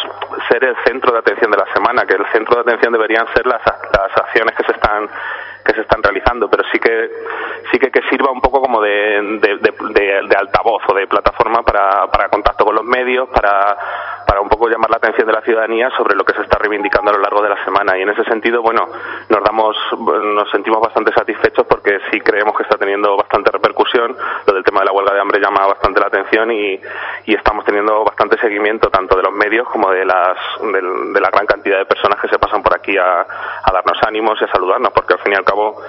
ser 0.49 0.63
el 0.63 0.75
centro 0.85 1.11
de 1.11 1.19
atención 1.19 1.51
de 1.51 1.57
la 1.57 1.73
semana, 1.73 2.05
que 2.05 2.15
el 2.15 2.25
centro 2.31 2.55
de 2.55 2.61
atención 2.61 2.93
deberían 2.93 3.27
ser 3.33 3.45
las, 3.45 3.61
las 3.65 4.17
acciones 4.17 4.55
que 4.55 4.63
se 4.63 4.71
están 4.71 5.09
que 5.65 5.73
se 5.73 5.81
están 5.81 6.01
realizando, 6.01 6.49
pero 6.49 6.63
sí 6.71 6.79
que 6.79 7.09
sí 7.71 7.77
que, 7.77 7.91
que 7.91 8.01
sirva 8.09 8.31
un 8.31 8.39
poco 8.39 8.61
como 8.61 8.81
de, 8.81 9.39
de, 9.41 10.35
altavoz 10.37 10.81
o 10.87 10.93
de 10.93 11.07
plataforma 11.07 11.61
para, 11.61 12.07
para 12.07 12.29
contacto 12.29 12.63
con 12.63 12.75
los 12.75 12.85
medios, 12.85 13.27
para, 13.27 13.77
para 14.27 14.41
un 14.41 14.49
poco 14.49 14.67
llamar 14.67 14.89
la 14.89 14.97
atención 14.97 15.25
de 15.25 15.33
la 15.33 15.41
ciudadanía 15.41 15.89
sobre 15.91 16.15
lo 16.15 16.25
que 16.25 16.33
se 16.33 16.41
está 16.41 16.57
reivindicando 16.57 17.11
a 17.11 17.13
lo 17.13 17.21
largo 17.21 17.41
de 17.41 17.49
la 17.49 17.63
semana. 17.63 17.97
Y 17.97 18.01
en 18.01 18.09
ese 18.09 18.25
sentido, 18.25 18.61
bueno, 18.61 18.87
nos 19.29 19.43
damos, 19.43 19.77
nos 19.97 20.51
sentimos 20.51 20.81
bastante 20.81 21.13
satisfechos 21.13 21.65
porque 21.65 21.99
sí 22.11 22.19
creemos 22.19 22.55
que 22.57 22.63
está 22.63 22.77
teniendo 22.77 23.15
bastante 23.15 23.51
repercusión. 23.51 24.15
Lo 24.45 24.53
del 24.53 24.63
tema 24.63 24.81
de 24.81 24.87
la 24.87 24.91
huelga 24.91 25.13
de 25.13 25.21
hambre 25.21 25.39
llama 25.39 25.65
bastante 25.65 26.01
la 26.01 26.07
atención 26.07 26.51
y, 26.51 26.79
y 27.25 27.33
estamos 27.33 27.63
teniendo 27.63 28.03
bastante 28.03 28.37
seguimiento 28.39 28.89
tanto 28.89 29.15
de 29.15 29.23
los 29.23 29.31
medios 29.31 29.67
como 29.69 29.91
de 29.91 30.05
las 30.05 30.37
de, 30.61 31.21
la 31.21 31.29
gran 31.29 31.45
cantidad 31.45 31.77
de 31.77 31.85
personas 31.85 32.19
que 32.19 32.27
se 32.27 32.37
pasan 32.37 32.61
por 32.61 32.75
aquí 32.75 32.97
a, 32.97 33.21
a 33.21 33.71
darnos 33.71 33.97
ánimos 34.05 34.37
y 34.41 34.43
a 34.43 34.51
saludarnos, 34.51 34.91
porque 34.91 35.13
al 35.13 35.19
fin 35.19 35.33
y 35.33 35.35
al 35.35 35.45
cabo 35.45 35.81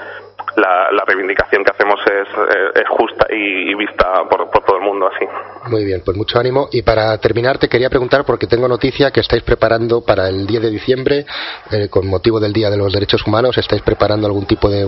la, 0.56 1.04
reivindicación 1.06 1.64
que 1.64 1.70
hacemos 1.70 2.00
es, 2.06 2.28
eh, 2.28 2.84
justa 2.88 3.26
y, 3.30 3.74
vista 3.74 4.24
por, 4.28 4.48
todo 4.50 4.76
el 4.76 4.82
mundo 4.82 5.08
así. 5.08 5.24
Muy 5.70 5.84
bien, 5.84 6.02
pues 6.04 6.16
mucho 6.16 6.38
ánimo. 6.38 6.68
Y 6.72 6.82
para 6.82 7.16
terminar, 7.18 7.58
te 7.58 7.68
quería 7.68 7.88
preguntar, 7.88 8.24
porque 8.24 8.46
tengo 8.46 8.68
noticia 8.68 9.10
que 9.10 9.20
estáis 9.20 9.42
preparando 9.42 10.02
para 10.04 10.28
el 10.28 10.46
10 10.46 10.62
de 10.62 10.70
diciembre, 10.70 11.26
eh, 11.70 11.88
con 11.88 12.06
motivo 12.06 12.40
del 12.40 12.52
Día 12.52 12.70
de 12.70 12.76
los 12.76 12.92
Derechos 12.92 13.26
Humanos, 13.26 13.56
estáis 13.58 13.82
preparando 13.82 14.26
algún 14.26 14.46
tipo 14.46 14.68
de, 14.68 14.86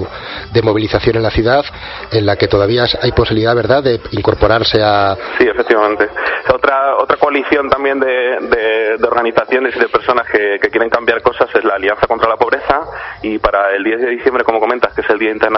movilización 0.62 1.16
en 1.16 1.22
la 1.22 1.30
ciudad 1.30 1.64
en 2.12 2.26
la 2.26 2.36
que 2.36 2.46
todavía 2.46 2.84
hay 3.00 3.12
posibilidad, 3.12 3.54
¿verdad?, 3.54 3.82
de 3.82 4.00
incorporarse 4.12 4.82
a. 4.82 5.16
Sí, 5.38 5.46
efectivamente. 5.48 6.08
Otra, 6.52 6.96
otra 6.96 7.16
coalición 7.16 7.68
también 7.68 7.98
de, 8.00 8.98
organizaciones 9.02 9.74
y 9.76 9.78
de 9.78 9.88
personas 9.88 10.26
que, 10.30 10.58
que 10.60 10.68
quieren 10.68 10.90
cambiar 10.90 11.22
cosas 11.22 11.48
es 11.54 11.64
la 11.64 11.74
Alianza 11.74 12.06
contra 12.06 12.28
la 12.28 12.36
Pobreza 12.36 12.82
y 13.22 13.38
para 13.38 13.74
el 13.74 13.82
10 13.82 14.00
de 14.00 14.10
diciembre, 14.10 14.44
como 14.44 14.60
comentas, 14.60 14.92
que 14.94 15.00
es 15.00 15.10
el 15.10 15.18
Día 15.18 15.30
Internacional 15.30 15.49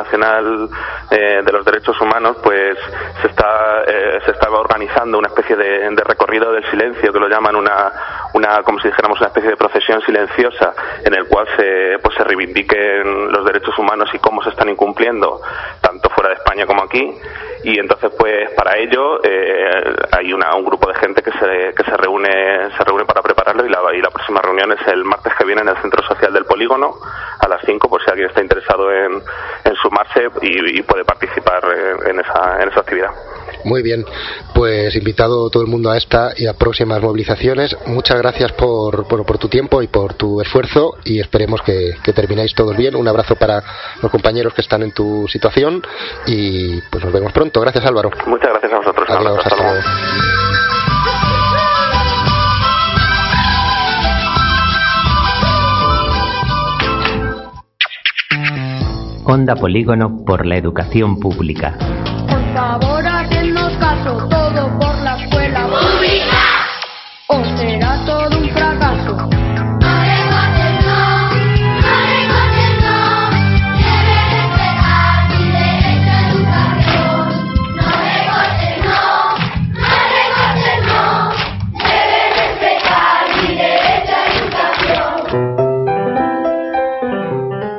eh, 1.10 1.42
de 1.44 1.52
los 1.52 1.64
Derechos 1.64 2.00
Humanos, 2.00 2.36
pues 2.42 2.78
se 3.20 3.28
está, 3.28 3.82
eh, 3.86 4.20
se 4.24 4.30
estaba 4.32 4.60
organizando 4.60 5.18
una 5.18 5.28
especie 5.28 5.56
de, 5.56 5.90
recorrido 6.04 6.52
del 6.52 6.68
silencio, 6.70 7.12
que 7.12 7.18
lo 7.18 7.28
llaman 7.28 7.56
una, 7.56 7.92
una, 8.34 8.62
como 8.62 8.80
si 8.80 8.88
dijéramos, 8.88 9.18
una 9.18 9.28
especie 9.28 9.50
de 9.50 9.56
procesión 9.56 10.00
silenciosa, 10.02 10.74
en 11.04 11.14
el 11.14 11.26
cual 11.26 11.46
se, 11.56 11.98
pues 12.02 12.16
se 12.16 12.24
reivindiquen 12.24 13.30
los 13.30 13.44
derechos 13.44 13.78
humanos 13.78 14.08
y 14.12 14.18
cómo 14.18 14.42
se 14.42 14.50
están 14.50 14.68
incumpliendo, 14.68 15.40
tanto 15.80 16.10
fuera 16.10 16.30
de 16.30 16.36
España 16.36 16.66
como 16.66 16.82
aquí. 16.82 17.14
Y 17.64 17.78
entonces, 17.78 18.10
pues 18.18 18.50
para 18.50 18.76
ello 18.76 19.22
eh, 19.22 19.94
hay 20.10 20.32
una, 20.32 20.54
un 20.56 20.64
grupo 20.64 20.88
de 20.88 20.94
gente 20.98 21.22
que 21.22 21.30
se, 21.32 21.74
que 21.74 21.84
se 21.84 21.96
reúne, 21.96 22.70
se 22.76 22.84
reúne 22.84 23.04
para 23.04 23.22
prepararlo 23.22 23.64
y 23.64 23.68
la, 23.68 23.78
y 23.94 24.00
la 24.00 24.10
próxima 24.10 24.40
reunión 24.40 24.72
es 24.72 24.86
el 24.88 25.04
martes 25.04 25.32
que 25.38 25.44
viene 25.44 25.62
en 25.62 25.68
el 25.68 25.76
Centro 25.76 26.02
Social 26.02 26.32
del 26.32 26.44
Polígono 26.44 26.96
a 27.42 27.48
las 27.48 27.60
5 27.64 27.88
por 27.88 28.02
si 28.02 28.10
alguien 28.10 28.28
está 28.28 28.40
interesado 28.40 28.90
en, 28.92 29.22
sumarse 29.82 30.28
y, 30.42 30.82
puede 30.82 31.04
participar 31.04 31.62
en 32.06 32.20
esa, 32.20 32.62
en 32.62 32.68
esa 32.68 32.80
actividad. 32.80 33.10
Muy 33.64 33.82
bien, 33.82 34.04
pues 34.54 34.94
invitado 34.96 35.48
todo 35.50 35.62
el 35.62 35.68
mundo 35.68 35.90
a 35.90 35.96
esta 35.96 36.32
y 36.36 36.46
a 36.46 36.54
próximas 36.54 37.00
movilizaciones. 37.00 37.76
Muchas 37.86 38.18
gracias 38.18 38.52
por, 38.52 39.06
por, 39.06 39.38
tu 39.38 39.48
tiempo 39.48 39.82
y 39.82 39.88
por 39.88 40.14
tu 40.14 40.40
esfuerzo 40.40 40.96
y 41.04 41.20
esperemos 41.20 41.62
que, 41.62 41.94
que, 42.02 42.12
terminéis 42.12 42.54
todos 42.54 42.76
bien. 42.76 42.94
Un 42.96 43.08
abrazo 43.08 43.36
para 43.36 43.62
los 44.00 44.10
compañeros 44.10 44.54
que 44.54 44.60
están 44.60 44.82
en 44.82 44.92
tu 44.92 45.26
situación 45.28 45.82
y 46.26 46.80
pues 46.90 47.04
nos 47.04 47.12
vemos 47.12 47.32
pronto. 47.32 47.60
Gracias 47.60 47.84
Álvaro. 47.86 48.10
Muchas 48.26 48.50
gracias 48.50 48.72
a 48.72 48.76
vosotros. 48.76 49.08
Adiós, 49.10 49.38
hasta 49.44 49.56
luego. 49.56 50.41
Onda 59.24 59.54
Polígono 59.54 60.24
por 60.24 60.44
la 60.44 60.56
Educación 60.56 61.20
Pública. 61.20 61.78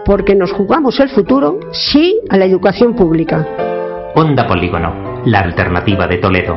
Porque 0.05 0.35
nos 0.35 0.51
jugamos 0.51 0.99
el 0.99 1.09
futuro 1.09 1.59
sí 1.71 2.19
a 2.29 2.37
la 2.37 2.45
educación 2.45 2.95
pública. 2.95 3.47
Onda 4.15 4.47
Polígono, 4.47 5.21
la 5.25 5.39
alternativa 5.39 6.07
de 6.07 6.17
Toledo. 6.17 6.55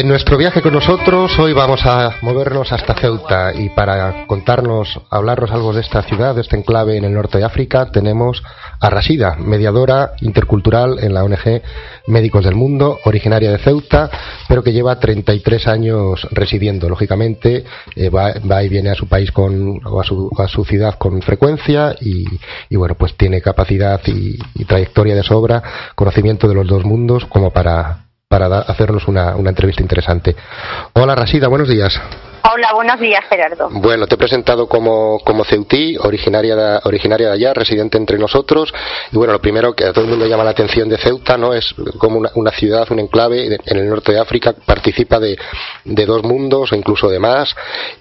En 0.00 0.08
nuestro 0.08 0.38
viaje 0.38 0.62
con 0.62 0.72
nosotros 0.72 1.38
hoy 1.38 1.52
vamos 1.52 1.84
a 1.84 2.16
movernos 2.22 2.72
hasta 2.72 2.94
Ceuta 2.94 3.52
y 3.52 3.68
para 3.68 4.26
contarnos, 4.26 4.98
hablarnos 5.10 5.50
algo 5.50 5.74
de 5.74 5.82
esta 5.82 6.02
ciudad, 6.02 6.34
de 6.34 6.40
este 6.40 6.56
enclave 6.56 6.96
en 6.96 7.04
el 7.04 7.12
norte 7.12 7.36
de 7.36 7.44
África, 7.44 7.90
tenemos 7.92 8.42
a 8.80 8.88
Rasida, 8.88 9.36
mediadora 9.36 10.12
intercultural 10.22 11.00
en 11.00 11.12
la 11.12 11.22
ONG 11.22 11.60
Médicos 12.06 12.46
del 12.46 12.54
Mundo, 12.54 12.98
originaria 13.04 13.50
de 13.50 13.58
Ceuta, 13.58 14.10
pero 14.48 14.62
que 14.62 14.72
lleva 14.72 14.98
33 14.98 15.66
años 15.66 16.26
residiendo. 16.30 16.88
Lógicamente 16.88 17.66
eh, 17.94 18.08
va, 18.08 18.62
y 18.64 18.68
viene 18.70 18.88
a 18.88 18.94
su 18.94 19.06
país 19.06 19.30
con, 19.32 19.84
o 19.84 20.00
a 20.00 20.04
su, 20.04 20.30
a 20.38 20.48
su 20.48 20.64
ciudad 20.64 20.94
con 20.94 21.20
frecuencia 21.20 21.94
y, 22.00 22.24
bueno, 22.74 22.94
pues 22.94 23.18
tiene 23.18 23.42
capacidad 23.42 24.00
y 24.06 24.64
trayectoria 24.64 25.14
de 25.14 25.24
sobra, 25.24 25.62
conocimiento 25.94 26.48
de 26.48 26.54
los 26.54 26.66
dos 26.66 26.86
mundos 26.86 27.26
como 27.26 27.50
para 27.50 28.09
para 28.30 28.60
hacernos 28.60 29.08
una, 29.08 29.34
una 29.34 29.50
entrevista 29.50 29.82
interesante. 29.82 30.36
Hola 30.92 31.16
Rasida, 31.16 31.48
buenos 31.48 31.68
días. 31.68 32.00
Hola, 32.48 32.72
buenos 32.74 33.00
días, 33.00 33.24
Gerardo. 33.28 33.68
Bueno, 33.72 34.06
te 34.06 34.14
he 34.14 34.18
presentado 34.18 34.68
como, 34.68 35.18
como 35.24 35.44
Ceutí, 35.44 35.96
originaria 35.98 36.54
de, 36.54 36.80
originaria 36.84 37.26
de 37.26 37.32
allá, 37.32 37.54
residente 37.54 37.98
entre 37.98 38.18
nosotros. 38.18 38.72
Y 39.10 39.16
bueno, 39.16 39.32
lo 39.32 39.40
primero 39.40 39.74
que 39.74 39.84
a 39.84 39.92
todo 39.92 40.04
el 40.04 40.10
mundo 40.12 40.26
llama 40.26 40.44
la 40.44 40.50
atención 40.50 40.88
de 40.88 40.96
Ceuta, 40.98 41.36
¿no? 41.36 41.52
Es 41.52 41.74
como 41.98 42.18
una, 42.18 42.30
una 42.36 42.52
ciudad, 42.52 42.86
un 42.92 43.00
enclave 43.00 43.58
en 43.66 43.76
el 43.76 43.88
norte 43.88 44.12
de 44.12 44.20
África, 44.20 44.52
participa 44.52 45.18
de, 45.18 45.36
de, 45.84 46.06
dos 46.06 46.22
mundos 46.22 46.70
o 46.70 46.76
incluso 46.76 47.08
de 47.08 47.18
más. 47.18 47.52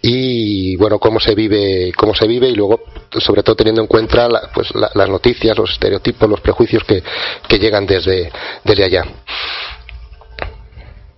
Y 0.04 0.76
bueno, 0.76 1.00
cómo 1.00 1.20
se 1.20 1.34
vive, 1.34 1.92
cómo 1.98 2.14
se 2.14 2.28
vive 2.28 2.50
y 2.50 2.56
luego, 2.56 2.82
sobre 3.18 3.42
todo 3.42 3.56
teniendo 3.56 3.82
en 3.82 3.88
cuenta 3.88 4.28
pues, 4.54 4.70
las 4.76 5.10
noticias, 5.10 5.58
los 5.58 5.72
estereotipos, 5.72 6.30
los 6.30 6.40
prejuicios 6.40 6.84
que, 6.84 7.02
que 7.48 7.58
llegan 7.58 7.88
desde, 7.88 8.32
desde 8.64 8.84
allá. 8.84 9.06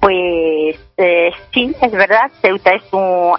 Pues 0.01 0.77
eh, 0.97 1.31
sí, 1.53 1.75
es 1.79 1.91
verdad. 1.91 2.31
Ceuta 2.41 2.73
es, 2.73 2.83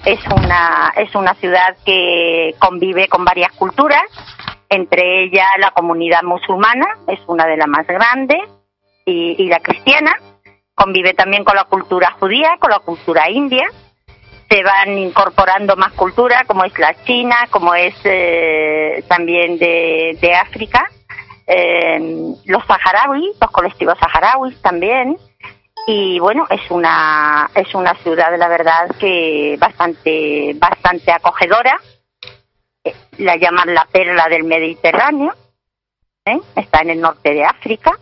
es, 0.05 0.27
una, 0.27 0.93
es 0.97 1.13
una 1.17 1.35
ciudad 1.35 1.77
que 1.85 2.55
convive 2.61 3.09
con 3.09 3.25
varias 3.25 3.51
culturas, 3.53 4.05
entre 4.69 5.25
ellas 5.25 5.49
la 5.59 5.73
comunidad 5.73 6.23
musulmana, 6.23 6.87
es 7.09 7.19
una 7.27 7.47
de 7.47 7.57
las 7.57 7.67
más 7.67 7.85
grandes, 7.85 8.39
y, 9.05 9.49
la 9.49 9.59
cristiana. 9.59 10.13
Convive 10.75 11.15
también 11.15 11.43
con 11.45 11.57
la 11.57 11.65
cultura 11.65 12.13
judía, 12.21 12.57
con 12.61 12.71
la 12.71 12.79
cultura 12.79 13.29
india. 13.29 13.67
Se 14.49 14.63
van 14.63 14.97
incorporando 14.97 15.75
más 15.75 15.93
culturas, 15.95 16.45
como 16.47 16.65
es 16.65 16.79
la 16.79 16.95
china, 17.03 17.49
como 17.51 17.75
es 17.75 17.95
eh, 18.05 19.03
también 19.09 19.59
de, 19.59 20.35
África. 20.41 20.85
Eh, 21.45 21.99
los 22.45 22.65
saharauis, 22.67 23.37
los 23.41 23.51
colectivos 23.51 23.99
saharauis 23.99 24.63
también 24.63 25.19
y 25.87 26.19
bueno 26.19 26.47
es 26.49 26.71
una 26.71 27.51
es 27.55 27.75
una 27.75 27.95
ciudad 27.97 28.37
la 28.39 28.49
verdad 28.49 28.89
que 28.99 29.57
bastante 29.59 30.53
bastante 30.55 31.13
acogedora 31.13 31.79
eh, 32.85 32.95
la 33.19 33.37
llaman 33.37 33.75
la 33.75 33.87
perla 33.87 34.29
del 34.29 34.45
Mediterráneo 34.45 35.35
¿eh? 36.25 36.39
está 36.57 36.81
en 36.81 36.91
el 36.91 37.01
norte 37.01 37.35
de 37.35 37.45
África 37.45 37.99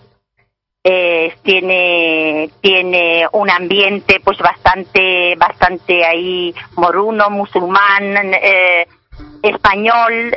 eh, 0.82 1.34
tiene 1.42 2.50
tiene 2.60 3.26
un 3.32 3.50
ambiente 3.50 4.20
pues 4.20 4.38
bastante 4.38 5.34
bastante 5.36 6.04
ahí 6.04 6.54
moruno 6.76 7.30
musulmán 7.30 8.34
español 9.42 10.36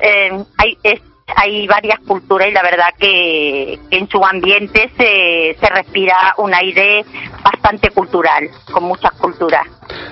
hay 0.58 0.78
es 0.84 1.02
hay 1.36 1.68
varias 1.68 2.00
culturas 2.00 2.48
y 2.48 2.52
la 2.52 2.64
verdad 2.64 2.94
que, 2.98 3.80
en 3.92 4.10
su 4.10 4.24
ambiente 4.24 4.92
se, 4.98 5.58
se 5.60 5.74
respira 5.74 6.36
un 6.38 6.54
aire 6.54 7.06
bastante 7.44 7.90
cultural, 7.92 8.50
con 8.72 8.84
muchas 8.84 9.12
culturas. 9.14 9.66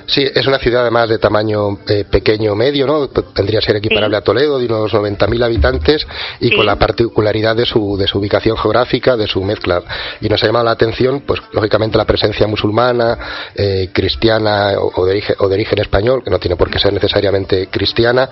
Sí, 0.05 0.25
es 0.33 0.45
una 0.47 0.59
ciudad 0.59 0.81
además 0.81 1.09
de 1.09 1.17
tamaño 1.17 1.79
eh, 1.87 2.05
pequeño 2.09 2.55
medio, 2.55 2.85
¿no? 2.85 3.07
Tendría 3.07 3.59
que 3.59 3.65
ser 3.65 3.75
equiparable 3.77 4.17
a 4.17 4.21
Toledo, 4.21 4.59
de 4.59 4.65
unos 4.65 4.93
90.000 4.93 5.43
habitantes 5.43 6.05
y 6.39 6.55
con 6.55 6.65
la 6.65 6.77
particularidad 6.77 7.55
de 7.55 7.65
su, 7.65 7.97
de 7.97 8.07
su 8.07 8.19
ubicación 8.19 8.57
geográfica, 8.57 9.15
de 9.15 9.27
su 9.27 9.43
mezcla. 9.43 9.81
Y 10.19 10.29
nos 10.29 10.41
ha 10.43 10.47
llamado 10.47 10.65
la 10.65 10.71
atención, 10.71 11.21
pues 11.25 11.41
lógicamente 11.53 11.97
la 11.97 12.05
presencia 12.05 12.47
musulmana, 12.47 13.17
eh, 13.55 13.89
cristiana 13.93 14.73
o, 14.79 15.05
de 15.05 15.11
origen, 15.11 15.35
o 15.39 15.47
de 15.47 15.55
origen 15.55 15.79
español, 15.79 16.23
que 16.23 16.29
no 16.29 16.39
tiene 16.39 16.55
por 16.55 16.69
qué 16.69 16.79
ser 16.79 16.93
necesariamente 16.93 17.67
cristiana, 17.67 18.29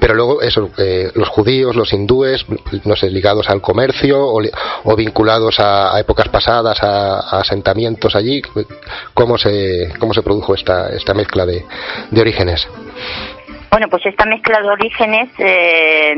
pero 0.00 0.14
luego 0.14 0.42
eso, 0.42 0.70
eh, 0.78 1.10
los 1.14 1.28
judíos, 1.28 1.76
los 1.76 1.92
hindúes, 1.92 2.44
no 2.84 2.96
sé, 2.96 3.10
ligados 3.10 3.48
al 3.48 3.60
comercio 3.60 4.18
o, 4.20 4.96
vinculados 4.96 5.60
a, 5.60 5.98
épocas 6.00 6.28
pasadas, 6.28 6.82
a, 6.82 7.38
asentamientos 7.40 8.14
allí, 8.14 8.42
¿cómo 9.14 9.38
se, 9.38 9.92
cómo 9.98 10.14
se 10.14 10.22
produjo 10.22 10.54
esta, 10.54 10.77
esta 10.86 11.14
mezcla 11.14 11.44
de, 11.44 11.64
de 12.10 12.20
orígenes? 12.20 12.68
Bueno, 13.70 13.88
pues 13.90 14.06
esta 14.06 14.24
mezcla 14.24 14.60
de 14.60 14.68
orígenes, 14.70 15.28
eh, 15.38 16.14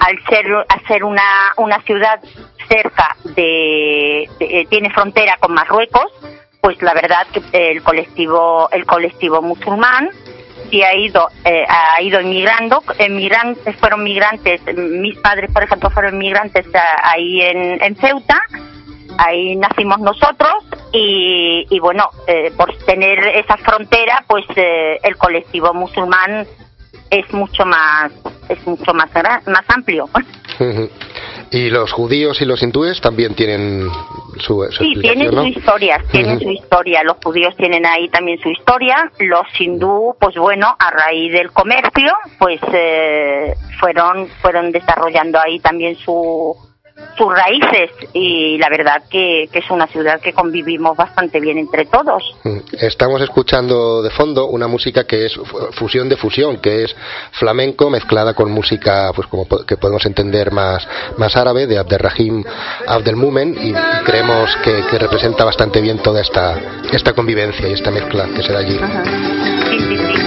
al 0.00 0.24
ser, 0.28 0.46
al 0.68 0.86
ser 0.86 1.04
una, 1.04 1.52
una 1.56 1.80
ciudad 1.82 2.20
cerca 2.68 3.16
de, 3.34 4.22
eh, 4.40 4.66
tiene 4.70 4.90
frontera 4.90 5.36
con 5.40 5.52
Marruecos, 5.52 6.06
pues 6.60 6.80
la 6.82 6.94
verdad 6.94 7.26
que 7.32 7.72
el 7.72 7.82
colectivo, 7.82 8.68
el 8.70 8.86
colectivo 8.86 9.42
musulmán 9.42 10.08
sí 10.70 10.82
ha 10.82 10.94
ido, 10.94 11.28
eh, 11.44 11.66
ha 11.68 12.00
ido 12.00 12.20
inmigrando, 12.20 12.82
emigrantes, 12.98 13.76
fueron 13.76 14.02
migrantes, 14.04 14.62
mis 14.74 15.18
padres 15.18 15.50
por 15.52 15.64
ejemplo 15.64 15.90
fueron 15.90 16.16
migrantes 16.16 16.64
ahí 17.02 17.42
en 17.42 17.96
Ceuta, 17.96 18.40
ahí 19.18 19.56
nacimos 19.56 19.98
nosotros 19.98 20.64
y, 20.94 21.66
y 21.68 21.80
bueno, 21.80 22.08
eh, 22.26 22.52
por 22.56 22.74
tener 22.86 23.18
esa 23.26 23.56
frontera, 23.56 24.24
pues 24.28 24.44
eh, 24.56 24.98
el 25.02 25.16
colectivo 25.16 25.74
musulmán 25.74 26.46
es 27.10 27.32
mucho 27.32 27.64
más 27.64 28.12
es 28.48 28.66
mucho 28.66 28.92
más 28.94 29.10
más 29.46 29.64
amplio. 29.68 30.08
y 31.50 31.70
los 31.70 31.92
judíos 31.92 32.40
y 32.40 32.44
los 32.44 32.62
hindúes 32.62 33.00
también 33.00 33.34
tienen 33.34 33.88
su, 34.38 34.66
sí 34.70 34.94
tienen 35.00 35.32
su 35.32 35.46
historia 35.46 36.02
tienen 36.10 36.40
su 36.40 36.50
historia. 36.50 37.02
Los 37.02 37.16
judíos 37.22 37.56
tienen 37.56 37.86
ahí 37.86 38.08
también 38.08 38.38
su 38.40 38.48
historia. 38.50 39.10
Los 39.18 39.46
hindú 39.58 40.16
pues 40.20 40.36
bueno 40.36 40.76
a 40.78 40.90
raíz 40.90 41.32
del 41.32 41.50
comercio 41.52 42.12
pues 42.38 42.60
eh, 42.72 43.54
fueron 43.80 44.28
fueron 44.40 44.70
desarrollando 44.72 45.38
ahí 45.40 45.58
también 45.60 45.96
su 45.96 46.56
sus 47.16 47.32
raíces 47.32 47.90
y 48.12 48.58
la 48.58 48.68
verdad 48.68 49.02
que, 49.08 49.44
es 49.52 49.70
una 49.70 49.86
ciudad 49.86 50.20
que 50.20 50.32
convivimos 50.32 50.96
bastante 50.96 51.40
bien 51.40 51.58
entre 51.58 51.86
todos. 51.86 52.22
Mm, 52.44 52.58
estamos 52.80 53.20
escuchando 53.22 54.02
de 54.02 54.10
fondo 54.10 54.46
una 54.46 54.68
música 54.68 55.04
que 55.04 55.26
es 55.26 55.38
fusión 55.72 56.08
de 56.08 56.16
fusión, 56.16 56.58
que 56.58 56.84
es 56.84 56.96
flamenco 57.32 57.90
mezclada 57.90 58.34
con 58.34 58.50
música 58.50 59.12
pues 59.14 59.28
como 59.28 59.46
que 59.66 59.76
podemos 59.76 60.04
entender 60.06 60.52
más, 60.52 60.86
más 61.16 61.36
árabe 61.36 61.66
de 61.66 61.78
Abderrahim 61.78 62.44
Abdelmumen 62.86 63.56
y, 63.60 63.72
creemos 64.04 64.56
que, 64.62 64.82
representa 64.98 65.44
bastante 65.44 65.80
bien 65.80 65.98
toda 65.98 66.20
esta, 66.20 66.56
esta 66.92 67.12
convivencia 67.12 67.68
y 67.68 67.72
esta 67.72 67.90
mezcla 67.90 68.28
que 68.34 68.42
se 68.42 68.52
da 68.52 68.60
allí. 68.60 70.23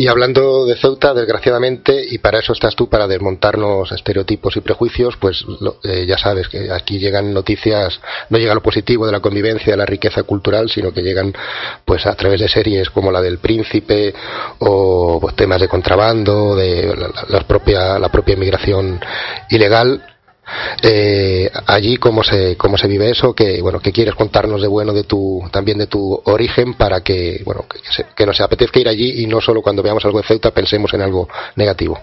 Y 0.00 0.08
hablando 0.08 0.64
de 0.64 0.76
Ceuta, 0.76 1.12
desgraciadamente, 1.12 2.02
y 2.08 2.16
para 2.16 2.38
eso 2.38 2.54
estás 2.54 2.74
tú, 2.74 2.88
para 2.88 3.06
desmontarnos 3.06 3.92
estereotipos 3.92 4.56
y 4.56 4.62
prejuicios, 4.62 5.18
pues 5.18 5.44
eh, 5.84 6.06
ya 6.06 6.16
sabes 6.16 6.48
que 6.48 6.72
aquí 6.72 6.98
llegan 6.98 7.34
noticias, 7.34 8.00
no 8.30 8.38
llega 8.38 8.54
lo 8.54 8.62
positivo 8.62 9.04
de 9.04 9.12
la 9.12 9.20
convivencia, 9.20 9.74
de 9.74 9.76
la 9.76 9.84
riqueza 9.84 10.22
cultural, 10.22 10.70
sino 10.70 10.90
que 10.90 11.02
llegan 11.02 11.34
pues 11.84 12.06
a 12.06 12.14
través 12.14 12.40
de 12.40 12.48
series 12.48 12.88
como 12.88 13.12
la 13.12 13.20
del 13.20 13.40
Príncipe 13.40 14.14
o 14.60 15.18
pues, 15.20 15.36
temas 15.36 15.60
de 15.60 15.68
contrabando, 15.68 16.56
de 16.56 16.96
la, 17.28 17.40
propia, 17.40 17.98
la 17.98 18.08
propia 18.08 18.36
inmigración 18.36 18.98
ilegal 19.50 20.02
eh, 20.82 21.50
allí 21.66 21.96
cómo 21.96 22.22
se 22.22 22.56
cómo 22.56 22.76
se 22.76 22.88
vive 22.88 23.10
eso 23.10 23.34
que 23.34 23.60
bueno 23.62 23.80
qué 23.80 23.92
quieres 23.92 24.14
contarnos 24.14 24.60
de 24.62 24.68
bueno 24.68 24.92
de 24.92 25.04
tu 25.04 25.42
también 25.50 25.78
de 25.78 25.86
tu 25.86 26.20
origen 26.24 26.74
para 26.74 27.02
que 27.02 27.42
bueno 27.44 27.66
que, 27.68 27.78
que 28.14 28.26
nos 28.26 28.40
apetezca 28.40 28.80
ir 28.80 28.88
allí 28.88 29.22
y 29.22 29.26
no 29.26 29.40
solo 29.40 29.62
cuando 29.62 29.82
veamos 29.82 30.04
algo 30.04 30.20
de 30.20 30.26
Ceuta 30.26 30.50
pensemos 30.50 30.92
en 30.94 31.02
algo 31.02 31.28
negativo 31.56 31.98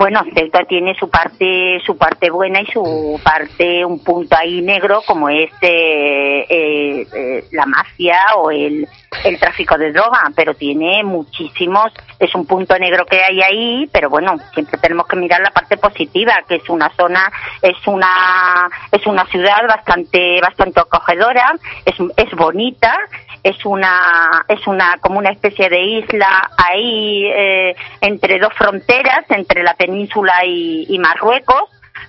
bueno, 0.00 0.24
Ceuta 0.34 0.64
tiene 0.64 0.94
su 0.94 1.10
parte, 1.10 1.78
su 1.84 1.94
parte 1.98 2.30
buena 2.30 2.62
y 2.62 2.66
su 2.72 3.20
parte, 3.22 3.84
un 3.84 4.02
punto 4.02 4.34
ahí 4.34 4.62
negro 4.62 5.02
como 5.06 5.28
es 5.28 5.50
eh, 5.60 6.46
eh, 6.48 7.06
eh, 7.14 7.44
la 7.52 7.66
mafia 7.66 8.18
o 8.38 8.50
el, 8.50 8.88
el 9.24 9.38
tráfico 9.38 9.76
de 9.76 9.92
droga, 9.92 10.32
pero 10.34 10.54
tiene 10.54 11.04
muchísimos, 11.04 11.92
es 12.18 12.34
un 12.34 12.46
punto 12.46 12.78
negro 12.78 13.04
que 13.04 13.22
hay 13.22 13.42
ahí, 13.42 13.90
pero 13.92 14.08
bueno, 14.08 14.36
siempre 14.54 14.78
tenemos 14.78 15.06
que 15.06 15.16
mirar 15.16 15.42
la 15.42 15.50
parte 15.50 15.76
positiva, 15.76 16.32
que 16.48 16.54
es 16.54 16.68
una 16.70 16.88
zona, 16.96 17.30
es 17.60 17.86
una, 17.86 18.70
es 18.90 19.06
una 19.06 19.26
ciudad 19.26 19.68
bastante, 19.68 20.40
bastante 20.40 20.80
acogedora, 20.80 21.52
es, 21.84 21.94
es 22.16 22.30
bonita, 22.36 22.96
es 23.42 23.64
una 23.64 24.44
es 24.48 24.66
una 24.66 24.98
como 25.00 25.18
una 25.18 25.30
especie 25.30 25.68
de 25.68 25.80
isla 25.80 26.50
ahí 26.56 27.26
eh, 27.26 27.76
entre 28.00 28.38
dos 28.38 28.52
fronteras 28.54 29.24
entre 29.30 29.62
la 29.62 29.74
península 29.74 30.44
y, 30.44 30.98
Marruecos. 30.98 31.64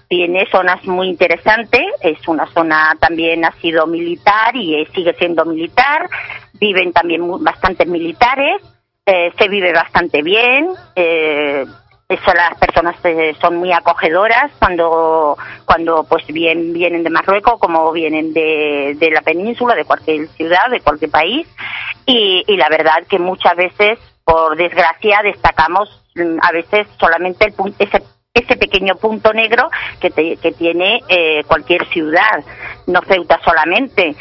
Tiene 0.07 0.45
zonas 0.51 0.85
muy 0.85 1.07
interesantes 1.07 1.85
es 2.01 2.27
una 2.27 2.45
zona 2.47 2.95
también 2.99 3.45
ha 3.45 3.51
sido 3.53 3.87
militar 3.87 4.55
y 4.55 4.85
sigue 4.93 5.13
siendo 5.13 5.45
militar. 5.45 6.09
Viven 6.53 6.93
también 6.93 7.43
bastantes 7.43 7.87
militares 7.87 8.61
eh, 9.05 9.31
se 9.37 9.47
vive 9.47 9.73
bastante 9.73 10.21
bien 10.21 10.69
eh, 10.95 11.65
eso 12.11 12.33
las 12.33 12.57
personas 12.57 12.95
eh, 13.05 13.33
son 13.39 13.55
muy 13.55 13.71
acogedoras 13.71 14.51
cuando 14.59 15.37
cuando 15.65 16.03
pues 16.03 16.27
bien 16.27 16.73
vienen 16.73 17.03
de 17.03 17.09
Marruecos 17.09 17.57
como 17.57 17.89
vienen 17.93 18.33
de, 18.33 18.97
de 18.99 19.11
la 19.11 19.21
península 19.21 19.75
de 19.75 19.85
cualquier 19.85 20.27
ciudad 20.29 20.69
de 20.69 20.81
cualquier 20.81 21.09
país. 21.09 21.47
Y, 22.05 22.43
la 22.57 22.67
verdad 22.67 23.05
que 23.07 23.17
muchas 23.17 23.55
veces 23.55 23.97
por 24.25 24.57
desgracia 24.57 25.21
destacamos 25.23 26.03
mm, 26.15 26.39
a 26.41 26.51
veces 26.51 26.87
solamente 26.99 27.45
el 27.45 27.73
ese 27.79 28.03
ese 28.33 28.55
pequeño 28.55 28.95
punto 28.95 29.33
negro 29.33 29.69
que, 29.99 30.09
que 30.09 30.51
tiene 30.53 31.01
eh, 31.09 31.43
cualquier 31.47 31.85
ciudad, 31.89 32.43
no 32.87 33.01
Ceuta 33.01 33.39
solamente 33.43 34.15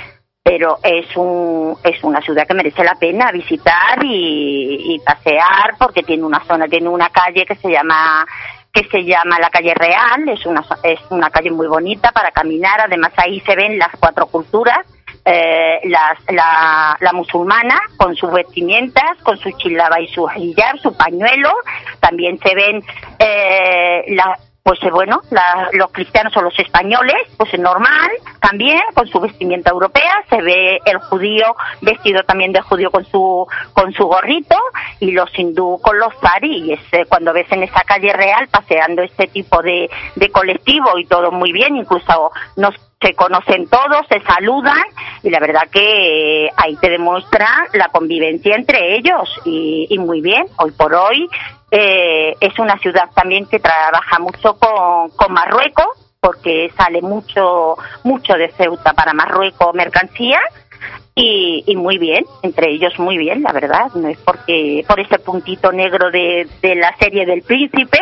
pero 0.50 0.80
es 0.82 1.06
un 1.16 1.76
es 1.84 2.02
una 2.02 2.20
ciudad 2.20 2.44
que 2.44 2.54
merece 2.54 2.82
la 2.82 2.96
pena 2.96 3.30
visitar 3.30 4.00
y, 4.02 5.00
pasear 5.06 5.76
porque 5.78 6.02
tiene 6.02 6.24
una 6.24 6.44
zona 6.44 6.66
tiene 6.66 6.88
una 6.88 7.08
calle 7.08 7.46
que 7.46 7.54
se 7.54 7.70
llama 7.70 8.26
que 8.72 8.82
se 8.88 9.04
llama 9.04 9.38
la 9.38 9.48
calle 9.48 9.74
Real. 9.74 10.28
Es 10.28 10.44
una 10.46 10.64
es 10.82 10.98
una 11.10 11.30
calle 11.30 11.52
muy 11.52 11.68
bonita 11.68 12.10
para 12.10 12.32
caminar. 12.32 12.80
Además 12.80 13.12
ahí 13.16 13.38
se 13.46 13.54
ven 13.54 13.78
las 13.78 13.90
cuatro 14.00 14.26
culturas 14.26 14.84
eh, 15.24 15.80
la, 15.84 16.16
la, 16.98 17.12
musulmana 17.12 17.80
con 17.96 18.16
sus 18.16 18.32
vestimientas, 18.32 19.22
con 19.22 19.38
su 19.38 19.52
chilaba 19.52 20.00
y 20.00 20.08
su 20.08 20.28
hijab, 20.34 20.78
su 20.78 20.96
pañuelo, 20.96 21.52
también 22.00 22.38
se 22.38 22.54
ven 22.54 22.82
eh, 23.18 24.04
la, 24.08 24.36
pues 24.62 24.82
eh, 24.82 24.90
bueno, 24.90 25.20
los 25.72 25.90
cristianos 25.90 26.36
o 26.36 26.42
los 26.42 26.58
españoles, 26.58 27.16
pues 27.36 27.52
es 27.54 27.60
normal 27.60 28.10
también, 28.40 28.80
con 28.94 29.06
su 29.08 29.20
vestimenta 29.20 29.70
europea, 29.70 30.12
se 30.28 30.40
ve 30.42 30.78
el 30.84 30.98
judío 30.98 31.56
vestido 31.80 32.22
también 32.24 32.52
de 32.52 32.60
judío 32.60 32.90
con 32.90 33.04
su, 33.04 33.46
con 33.72 33.92
su 33.92 34.04
gorrito, 34.04 34.56
y 34.98 35.12
los 35.12 35.30
hindú 35.38 35.80
con 35.80 35.98
los 35.98 36.14
faris, 36.20 36.80
eh, 36.92 37.06
cuando 37.08 37.32
ves 37.32 37.50
en 37.50 37.62
esa 37.62 37.82
calle 37.82 38.12
real 38.12 38.48
paseando 38.48 39.02
este 39.02 39.28
tipo 39.28 39.62
de, 39.62 39.88
de 40.16 40.30
colectivo 40.30 40.98
y 40.98 41.06
todo 41.06 41.30
muy 41.30 41.52
bien, 41.52 41.76
incluso 41.76 42.30
nos 42.56 42.74
se 43.00 43.14
conocen 43.14 43.66
todos, 43.66 44.06
se 44.08 44.20
saludan 44.20 44.82
y 45.22 45.30
la 45.30 45.40
verdad 45.40 45.68
que 45.70 46.44
eh, 46.44 46.50
ahí 46.56 46.76
te 46.76 46.90
demuestra 46.90 47.48
la 47.72 47.88
convivencia 47.88 48.54
entre 48.54 48.96
ellos 48.96 49.28
y, 49.44 49.96
muy 49.98 50.20
bien, 50.20 50.44
hoy 50.58 50.72
por 50.72 50.94
hoy 50.94 51.28
eh, 51.70 52.34
es 52.40 52.58
una 52.58 52.78
ciudad 52.78 53.08
también 53.14 53.46
que 53.46 53.58
trabaja 53.58 54.18
mucho 54.18 54.54
con, 54.58 55.10
con 55.10 55.32
Marruecos, 55.32 55.86
porque 56.20 56.70
sale 56.76 57.00
mucho, 57.00 57.76
mucho 58.04 58.34
de 58.34 58.50
Ceuta 58.52 58.92
para 58.92 59.14
Marruecos 59.14 59.74
mercancía. 59.74 60.40
Y, 61.14 61.64
y, 61.66 61.76
muy 61.76 61.98
bien, 61.98 62.24
entre 62.42 62.70
ellos 62.70 62.98
muy 62.98 63.18
bien, 63.18 63.42
la 63.42 63.52
verdad, 63.52 63.90
no 63.94 64.08
es 64.08 64.18
porque 64.18 64.84
por 64.86 65.00
ese 65.00 65.18
puntito 65.18 65.72
negro 65.72 66.10
de, 66.10 66.48
de 66.62 66.74
la 66.76 66.96
serie 66.96 67.26
del 67.26 67.42
príncipe 67.42 67.98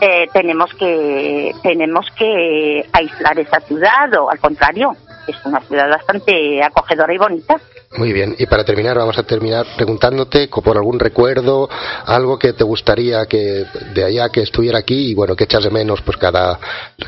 eh, 0.00 0.26
tenemos 0.32 0.72
que 0.74 1.52
tenemos 1.62 2.06
que 2.16 2.84
aislar 2.92 3.38
esa 3.38 3.60
ciudad 3.60 4.12
o 4.18 4.30
al 4.30 4.38
contrario, 4.38 4.96
es 5.26 5.36
una 5.44 5.60
ciudad 5.60 5.88
bastante 5.88 6.62
acogedora 6.62 7.14
y 7.14 7.18
bonita. 7.18 7.60
Muy 7.96 8.12
bien, 8.12 8.34
y 8.38 8.46
para 8.46 8.64
terminar 8.64 8.98
vamos 8.98 9.16
a 9.18 9.22
terminar 9.22 9.66
preguntándote 9.76 10.48
por 10.48 10.76
algún 10.76 10.98
recuerdo, 10.98 11.68
algo 12.06 12.38
que 12.38 12.52
te 12.52 12.64
gustaría 12.64 13.26
que 13.26 13.66
de 13.94 14.04
allá 14.04 14.30
que 14.30 14.42
estuviera 14.42 14.78
aquí 14.78 15.12
y 15.12 15.14
bueno, 15.14 15.36
que 15.36 15.44
echas 15.44 15.62
de 15.62 15.70
menos 15.70 16.02
pues 16.02 16.16
cada, 16.16 16.58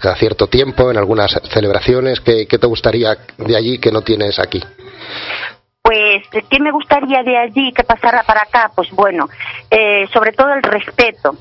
cada 0.00 0.14
cierto 0.14 0.46
tiempo 0.46 0.88
en 0.90 0.96
algunas 0.96 1.32
celebraciones, 1.50 2.20
¿qué, 2.20 2.46
te 2.46 2.66
gustaría 2.66 3.18
de 3.36 3.56
allí 3.56 3.78
que 3.78 3.90
no 3.90 4.02
tienes 4.02 4.38
aquí? 4.38 4.62
Pues, 5.86 6.24
¿qué 6.50 6.58
me 6.58 6.72
gustaría 6.72 7.22
de 7.22 7.38
allí 7.38 7.70
que 7.72 7.84
pasara 7.84 8.24
para 8.24 8.42
acá? 8.42 8.72
Pues 8.74 8.90
bueno, 8.90 9.28
eh, 9.70 10.08
sobre 10.12 10.32
todo 10.32 10.52
el 10.52 10.62
respeto, 10.64 11.36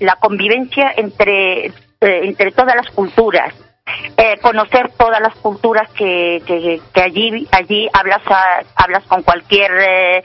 la 0.00 0.16
convivencia 0.16 0.94
entre, 0.96 1.66
eh, 1.66 1.72
entre 2.00 2.52
todas 2.52 2.74
las 2.74 2.88
culturas, 2.92 3.52
eh, 4.16 4.38
conocer 4.40 4.92
todas 4.96 5.20
las 5.20 5.34
culturas 5.36 5.90
que, 5.90 6.42
que, 6.46 7.02
allí 7.02 7.46
allí 7.52 7.86
hablas 7.92 8.22
hablas 8.76 9.02
con 9.04 9.22
cualquier 9.24 9.72
eh, 9.78 10.24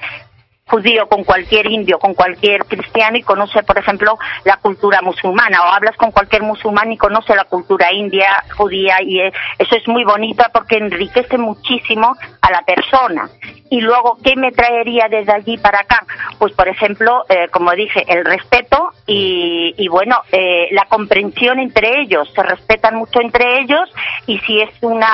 judío, 0.67 1.07
con 1.07 1.23
cualquier 1.23 1.67
indio, 1.67 1.97
con 1.99 2.13
cualquier 2.13 2.65
cristiano 2.65 3.17
y 3.17 3.23
conoce, 3.23 3.63
por 3.63 3.77
ejemplo, 3.77 4.17
la 4.43 4.57
cultura 4.57 5.01
musulmana, 5.01 5.63
o 5.63 5.67
hablas 5.67 5.95
con 5.95 6.11
cualquier 6.11 6.43
musulmán 6.43 6.91
y 6.91 6.97
conoce 6.97 7.35
la 7.35 7.45
cultura 7.45 7.91
india, 7.93 8.43
judía, 8.55 9.01
y 9.01 9.19
eh, 9.21 9.33
eso 9.57 9.75
es 9.75 9.87
muy 9.87 10.03
bonito 10.03 10.43
porque 10.53 10.77
enriquece 10.77 11.37
muchísimo 11.37 12.15
a 12.41 12.51
la 12.51 12.61
persona. 12.63 13.29
Y 13.69 13.81
luego, 13.81 14.17
¿qué 14.23 14.35
me 14.35 14.51
traería 14.51 15.07
desde 15.09 15.33
allí 15.33 15.57
para 15.57 15.79
acá? 15.79 16.05
Pues, 16.39 16.53
por 16.53 16.67
ejemplo, 16.67 17.25
eh, 17.29 17.47
como 17.51 17.71
dije, 17.71 18.05
el 18.07 18.23
respeto 18.23 18.91
y, 19.05 19.73
y 19.77 19.87
bueno, 19.87 20.21
eh, 20.31 20.67
la 20.71 20.85
comprensión 20.85 21.59
entre 21.59 22.01
ellos, 22.01 22.31
se 22.33 22.43
respetan 22.43 22.95
mucho 22.95 23.19
entre 23.21 23.61
ellos 23.61 23.89
y 24.25 24.39
si 24.39 24.61
es 24.61 24.69
una, 24.81 25.09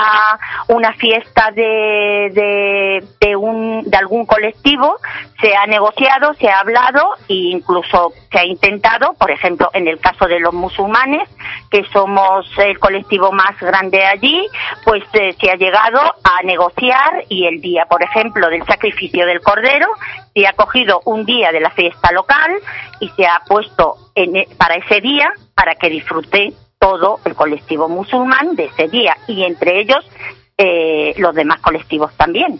una 0.67 0.93
fiesta 0.93 1.51
de, 1.51 2.29
de, 2.33 3.03
de, 3.19 3.35
un, 3.35 3.83
de 3.85 3.97
algún 3.97 4.25
colectivo, 4.25 4.97
se 5.43 5.53
ha 5.53 5.65
negociado, 5.67 6.33
se 6.35 6.47
ha 6.47 6.61
hablado 6.61 7.15
e 7.27 7.33
incluso 7.33 8.13
se 8.31 8.39
ha 8.39 8.45
intentado, 8.45 9.13
por 9.15 9.29
ejemplo, 9.29 9.69
en 9.73 9.89
el 9.89 9.99
caso 9.99 10.25
de 10.25 10.39
los 10.39 10.53
musulmanes, 10.53 11.27
que 11.69 11.83
somos 11.91 12.45
el 12.59 12.79
colectivo 12.79 13.33
más 13.33 13.59
grande 13.59 14.05
allí, 14.05 14.47
pues 14.85 15.03
eh, 15.11 15.35
se 15.37 15.51
ha 15.51 15.55
llegado 15.55 15.99
a 16.23 16.41
negociar 16.43 17.25
y 17.27 17.45
el 17.45 17.59
día, 17.59 17.85
por 17.89 18.01
ejemplo, 18.01 18.49
del 18.49 18.65
sacrificio 18.65 19.25
del 19.25 19.41
cordero, 19.41 19.87
se 20.33 20.47
ha 20.47 20.53
cogido 20.53 21.01
un 21.03 21.25
día 21.25 21.51
de 21.51 21.59
la 21.59 21.71
fiesta 21.71 22.13
local 22.13 22.51
y 23.01 23.09
se 23.09 23.25
ha 23.25 23.41
puesto 23.45 23.95
en, 24.15 24.37
e, 24.37 24.47
para 24.57 24.75
ese 24.75 25.01
día 25.01 25.29
para 25.53 25.75
que 25.75 25.89
disfrute 25.89 26.53
todo 26.79 27.19
el 27.25 27.35
colectivo 27.35 27.89
musulmán 27.89 28.55
de 28.55 28.65
ese 28.65 28.87
día 28.87 29.17
y 29.27 29.43
entre 29.43 29.81
ellos 29.81 30.09
eh, 30.57 31.13
los 31.17 31.35
demás 31.35 31.59
colectivos 31.59 32.15
también 32.15 32.59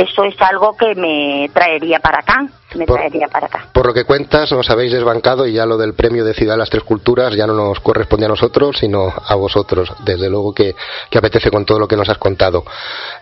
eso 0.00 0.24
es 0.24 0.40
algo 0.40 0.76
que 0.76 0.94
me 0.94 1.50
traería 1.52 2.00
para 2.00 2.20
acá. 2.20 2.46
Me 2.74 2.86
por, 2.86 2.98
traería 2.98 3.28
para 3.28 3.46
acá. 3.46 3.68
Por 3.72 3.86
lo 3.86 3.94
que 3.94 4.04
cuentas, 4.04 4.50
nos 4.52 4.70
habéis 4.70 4.92
desbancado 4.92 5.46
y 5.46 5.52
ya 5.52 5.66
lo 5.66 5.76
del 5.76 5.94
premio 5.94 6.24
de 6.24 6.34
Ciudad 6.34 6.54
de 6.54 6.58
las 6.58 6.70
Tres 6.70 6.84
Culturas 6.84 7.34
ya 7.34 7.46
no 7.46 7.54
nos 7.54 7.80
corresponde 7.80 8.26
a 8.26 8.28
nosotros, 8.28 8.78
sino 8.78 9.12
a 9.26 9.34
vosotros. 9.34 9.92
Desde 10.04 10.28
luego 10.28 10.54
que, 10.54 10.74
que 11.10 11.18
apetece 11.18 11.50
con 11.50 11.64
todo 11.64 11.78
lo 11.78 11.88
que 11.88 11.96
nos 11.96 12.08
has 12.08 12.18
contado. 12.18 12.64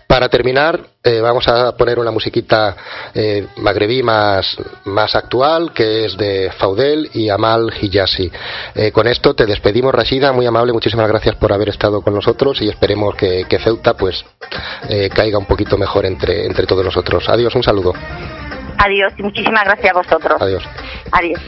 Para 0.06 0.28
terminar, 0.28 0.80
eh, 1.04 1.20
vamos 1.20 1.46
a 1.48 1.76
poner 1.76 1.98
una 1.98 2.10
musiquita 2.10 2.76
eh, 3.14 3.46
magrebí 3.58 4.02
más, 4.02 4.56
más 4.84 5.14
actual, 5.14 5.72
que 5.72 6.06
es 6.06 6.16
de 6.16 6.50
Faudel 6.58 7.10
y 7.12 7.28
Amal 7.28 7.72
Hijazi. 7.80 8.30
Eh, 8.74 8.90
con 8.90 9.06
esto 9.06 9.34
te 9.34 9.46
despedimos, 9.46 9.94
Rashida, 9.94 10.32
muy 10.32 10.46
amable, 10.46 10.72
muchísimas 10.72 11.08
gracias 11.08 11.36
por 11.36 11.52
haber 11.52 11.68
estado 11.68 12.00
con 12.00 12.14
nosotros 12.14 12.60
y 12.62 12.68
esperemos 12.68 13.14
que, 13.16 13.44
que 13.48 13.58
Ceuta 13.58 13.94
pues 13.94 14.24
eh, 14.88 15.10
caiga 15.14 15.38
un 15.38 15.46
poquito 15.46 15.76
mejor 15.76 16.06
entre, 16.06 16.46
entre 16.46 16.66
todos 16.66 16.84
nosotros. 16.84 17.28
Adiós, 17.28 17.54
un 17.54 17.62
saludo. 17.62 17.92
Adiós 18.78 19.12
y 19.18 19.22
muchísimas 19.22 19.64
gracias 19.64 19.90
a 19.90 19.98
vosotros. 19.98 20.40
Adiós. 20.40 20.62
Adiós. 21.12 21.40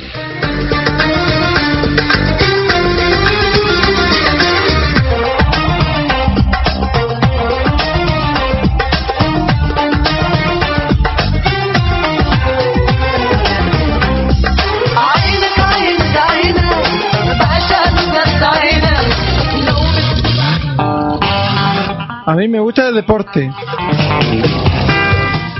A 22.26 22.34
mí 22.34 22.46
me 22.46 22.60
gusta 22.60 22.88
el 22.88 22.94
deporte. 22.94 23.50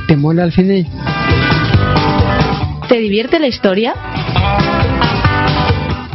¿Te 0.07 0.17
mola 0.17 0.45
el 0.45 0.53
cine? 0.53 0.87
¿Te 2.91 2.99
divierte 2.99 3.39
la 3.39 3.47
historia? 3.47 3.95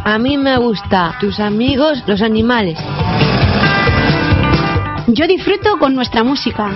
A 0.04 0.20
mí 0.20 0.38
me 0.38 0.58
gusta 0.58 1.16
tus 1.22 1.40
amigos, 1.40 2.04
los 2.06 2.22
animales. 2.22 2.78
Yo 5.08 5.26
disfruto 5.26 5.80
con 5.80 5.96
nuestra 5.96 6.26
música. 6.26 6.70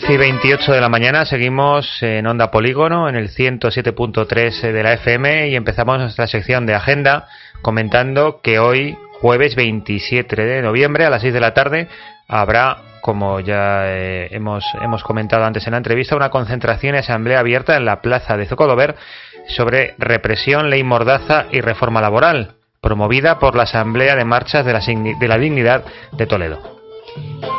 11 0.00 0.14
y 0.14 0.16
28 0.16 0.72
de 0.72 0.80
la 0.80 0.88
mañana 0.88 1.26
seguimos 1.26 2.02
en 2.02 2.26
Onda 2.26 2.50
Polígono 2.50 3.10
en 3.10 3.16
el 3.16 3.28
107.3 3.28 4.72
de 4.72 4.82
la 4.82 4.94
FM 4.94 5.48
y 5.48 5.56
empezamos 5.56 5.98
nuestra 5.98 6.26
sección 6.26 6.64
de 6.64 6.74
agenda 6.74 7.28
comentando 7.60 8.40
que 8.42 8.58
hoy, 8.58 8.96
jueves 9.20 9.56
27 9.56 10.36
de 10.36 10.62
noviembre 10.62 11.04
a 11.04 11.10
las 11.10 11.20
6 11.20 11.34
de 11.34 11.40
la 11.40 11.52
tarde, 11.52 11.88
habrá, 12.28 12.78
como 13.02 13.40
ya 13.40 13.88
eh, 13.88 14.28
hemos, 14.30 14.64
hemos 14.80 15.04
comentado 15.04 15.44
antes 15.44 15.66
en 15.66 15.72
la 15.72 15.78
entrevista, 15.78 16.16
una 16.16 16.30
concentración 16.30 16.94
y 16.94 16.98
asamblea 16.98 17.40
abierta 17.40 17.76
en 17.76 17.84
la 17.84 18.00
plaza 18.00 18.38
de 18.38 18.46
Zocodover 18.46 18.96
sobre 19.48 19.96
represión, 19.98 20.70
ley 20.70 20.82
mordaza 20.82 21.44
y 21.52 21.60
reforma 21.60 22.00
laboral, 22.00 22.54
promovida 22.80 23.38
por 23.38 23.54
la 23.54 23.64
Asamblea 23.64 24.16
de 24.16 24.24
Marchas 24.24 24.64
de 24.64 24.72
la, 24.72 24.80
de 24.80 25.28
la 25.28 25.36
Dignidad 25.36 25.84
de 26.12 26.26
Toledo. 26.26 26.79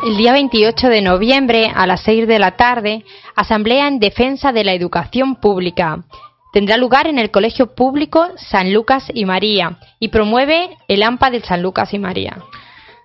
El 0.06 0.18
día 0.18 0.34
28 0.34 0.90
de 0.90 1.02
noviembre 1.02 1.72
a 1.74 1.86
las 1.86 2.02
6 2.02 2.28
de 2.28 2.40
la 2.40 2.58
tarde, 2.58 3.04
Asamblea 3.36 3.88
en 3.88 4.00
Defensa 4.00 4.52
de 4.52 4.64
la 4.64 4.74
Educación 4.74 5.36
Pública. 5.36 6.04
Tendrá 6.52 6.78
lugar 6.78 7.08
en 7.08 7.18
el 7.18 7.32
Colegio 7.32 7.76
Público 7.76 8.28
San 8.36 8.74
Lucas 8.74 9.12
y 9.14 9.26
María 9.26 9.80
y 10.00 10.10
promueve 10.10 10.70
el 10.88 11.04
AMPA 11.04 11.30
del 11.30 11.44
San 11.44 11.62
Lucas 11.62 11.94
y 11.94 12.00
María. 12.00 12.38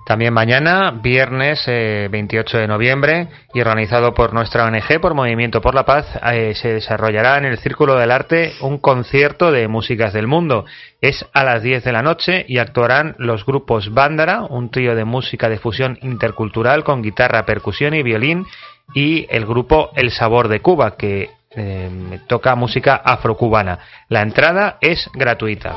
También 0.07 0.33
mañana, 0.33 0.93
viernes 0.93 1.65
eh, 1.67 2.07
28 2.09 2.59
de 2.59 2.69
noviembre, 2.69 3.27
y 3.53 3.61
organizado 3.61 4.15
por 4.15 4.33
nuestra 4.33 4.65
ONG, 4.65 5.01
por 5.01 5.15
Movimiento 5.15 5.61
por 5.61 5.75
la 5.75 5.85
Paz, 5.85 6.07
eh, 6.33 6.55
se 6.55 6.75
desarrollará 6.75 7.39
en 7.39 7.45
el 7.45 7.59
Círculo 7.59 7.97
del 7.97 8.13
Arte 8.13 8.53
un 8.61 8.79
concierto 8.79 9.51
de 9.51 9.67
músicas 9.67 10.13
del 10.13 10.29
mundo. 10.29 10.65
Es 11.01 11.27
a 11.33 11.43
las 11.43 11.61
10 11.61 11.83
de 11.83 11.91
la 11.91 12.03
noche 12.03 12.45
y 12.47 12.59
actuarán 12.59 13.17
los 13.19 13.45
grupos 13.45 13.93
Bándara, 13.93 14.43
un 14.45 14.71
trío 14.71 14.95
de 14.95 15.05
música 15.05 15.49
de 15.49 15.59
fusión 15.59 15.99
intercultural 16.03 16.85
con 16.85 17.03
guitarra, 17.03 17.45
percusión 17.45 17.93
y 17.93 18.05
violín, 18.05 18.47
y 18.95 19.27
el 19.29 19.45
grupo 19.45 19.91
El 19.97 20.13
Sabor 20.13 20.47
de 20.47 20.61
Cuba, 20.61 20.97
que 20.97 21.31
eh, 21.51 22.21
toca 22.29 22.55
música 22.55 22.95
afrocubana. 22.95 23.81
La 24.09 24.23
entrada 24.23 24.79
es 24.81 25.11
gratuita. 25.15 25.75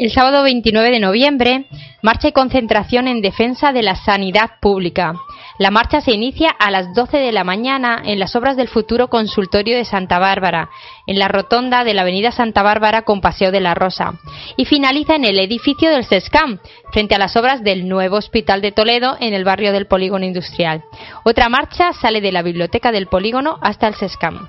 El 0.00 0.10
sábado 0.10 0.42
29 0.44 0.92
de 0.92 0.98
noviembre, 0.98 1.66
marcha 2.00 2.28
y 2.28 2.32
concentración 2.32 3.06
en 3.06 3.20
defensa 3.20 3.74
de 3.74 3.82
la 3.82 3.96
sanidad 3.96 4.52
pública. 4.58 5.12
La 5.58 5.70
marcha 5.70 6.00
se 6.00 6.12
inicia 6.12 6.48
a 6.48 6.70
las 6.70 6.94
12 6.94 7.18
de 7.18 7.32
la 7.32 7.44
mañana 7.44 8.00
en 8.02 8.18
las 8.18 8.34
obras 8.34 8.56
del 8.56 8.68
futuro 8.68 9.08
consultorio 9.08 9.76
de 9.76 9.84
Santa 9.84 10.18
Bárbara, 10.18 10.70
en 11.06 11.18
la 11.18 11.28
rotonda 11.28 11.84
de 11.84 11.92
la 11.92 12.00
avenida 12.00 12.32
Santa 12.32 12.62
Bárbara 12.62 13.02
con 13.02 13.20
Paseo 13.20 13.52
de 13.52 13.60
la 13.60 13.74
Rosa, 13.74 14.14
y 14.56 14.64
finaliza 14.64 15.16
en 15.16 15.26
el 15.26 15.38
edificio 15.38 15.90
del 15.90 16.06
SESCAM, 16.06 16.60
frente 16.94 17.14
a 17.14 17.18
las 17.18 17.36
obras 17.36 17.62
del 17.62 17.86
nuevo 17.86 18.16
Hospital 18.16 18.62
de 18.62 18.72
Toledo 18.72 19.18
en 19.20 19.34
el 19.34 19.44
barrio 19.44 19.70
del 19.70 19.86
Polígono 19.86 20.24
Industrial. 20.24 20.82
Otra 21.24 21.50
marcha 21.50 21.92
sale 21.92 22.22
de 22.22 22.32
la 22.32 22.40
biblioteca 22.40 22.90
del 22.90 23.06
Polígono 23.06 23.58
hasta 23.60 23.86
el 23.86 23.96
SESCAM. 23.96 24.48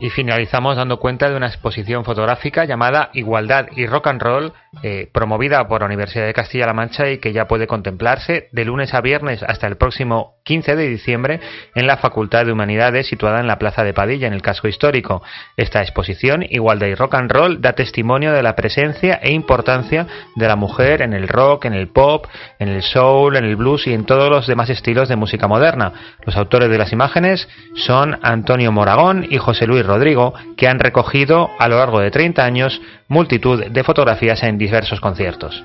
Y 0.00 0.10
finalizamos 0.10 0.76
dando 0.76 1.00
cuenta 1.00 1.28
de 1.28 1.36
una 1.36 1.48
exposición 1.48 2.04
fotográfica 2.04 2.64
llamada 2.64 3.10
Igualdad 3.14 3.66
y 3.74 3.86
Rock 3.86 4.06
and 4.06 4.22
Roll, 4.22 4.52
eh, 4.82 5.08
promovida 5.12 5.66
por 5.66 5.80
la 5.80 5.86
Universidad 5.86 6.26
de 6.26 6.34
Castilla-La 6.34 6.74
Mancha 6.74 7.08
y 7.10 7.18
que 7.18 7.32
ya 7.32 7.48
puede 7.48 7.66
contemplarse 7.66 8.48
de 8.52 8.64
lunes 8.64 8.92
a 8.92 9.00
viernes 9.00 9.42
hasta 9.42 9.66
el 9.66 9.76
próximo 9.76 10.36
15 10.44 10.76
de 10.76 10.88
diciembre 10.88 11.40
en 11.74 11.86
la 11.86 11.96
Facultad 11.96 12.44
de 12.44 12.52
Humanidades 12.52 13.06
situada 13.06 13.40
en 13.40 13.46
la 13.46 13.58
Plaza 13.58 13.82
de 13.82 13.94
Padilla, 13.94 14.26
en 14.26 14.34
el 14.34 14.42
casco 14.42 14.68
histórico. 14.68 15.22
Esta 15.56 15.80
exposición, 15.80 16.44
Igualdad 16.48 16.86
y 16.88 16.94
Rock 16.94 17.14
and 17.14 17.30
Roll, 17.30 17.60
da 17.60 17.72
testimonio 17.72 18.32
de 18.32 18.42
la 18.42 18.56
presencia 18.56 19.18
e 19.22 19.32
importancia 19.32 20.06
de 20.36 20.46
la 20.46 20.56
mujer 20.56 21.02
en 21.02 21.12
el 21.12 21.28
rock, 21.28 21.64
en 21.64 21.74
el 21.74 21.88
pop, 21.88 22.26
en 22.58 22.68
el 22.68 22.82
soul, 22.82 23.36
en 23.36 23.44
el 23.44 23.56
blues 23.56 23.86
y 23.86 23.94
en 23.94 24.04
todos 24.04 24.30
los 24.30 24.46
demás 24.46 24.70
estilos 24.70 25.08
de 25.08 25.16
música 25.16 25.48
moderna. 25.48 25.92
Los 26.24 26.36
autores 26.36 26.68
de 26.68 26.78
las 26.78 26.92
imágenes 26.92 27.48
son 27.74 28.18
Antonio 28.22 28.70
Moragón 28.70 29.26
y 29.28 29.38
José 29.38 29.66
Luis 29.66 29.84
Rodrigo, 29.84 30.34
que 30.56 30.68
han 30.68 30.78
recogido 30.78 31.48
a 31.58 31.68
lo 31.68 31.78
largo 31.78 32.00
de 32.00 32.10
30 32.10 32.44
años 32.44 32.80
multitud 33.08 33.64
de 33.64 33.84
fotografías 33.84 34.42
en 34.42 34.57
diversos 34.58 35.00
conciertos. 35.00 35.64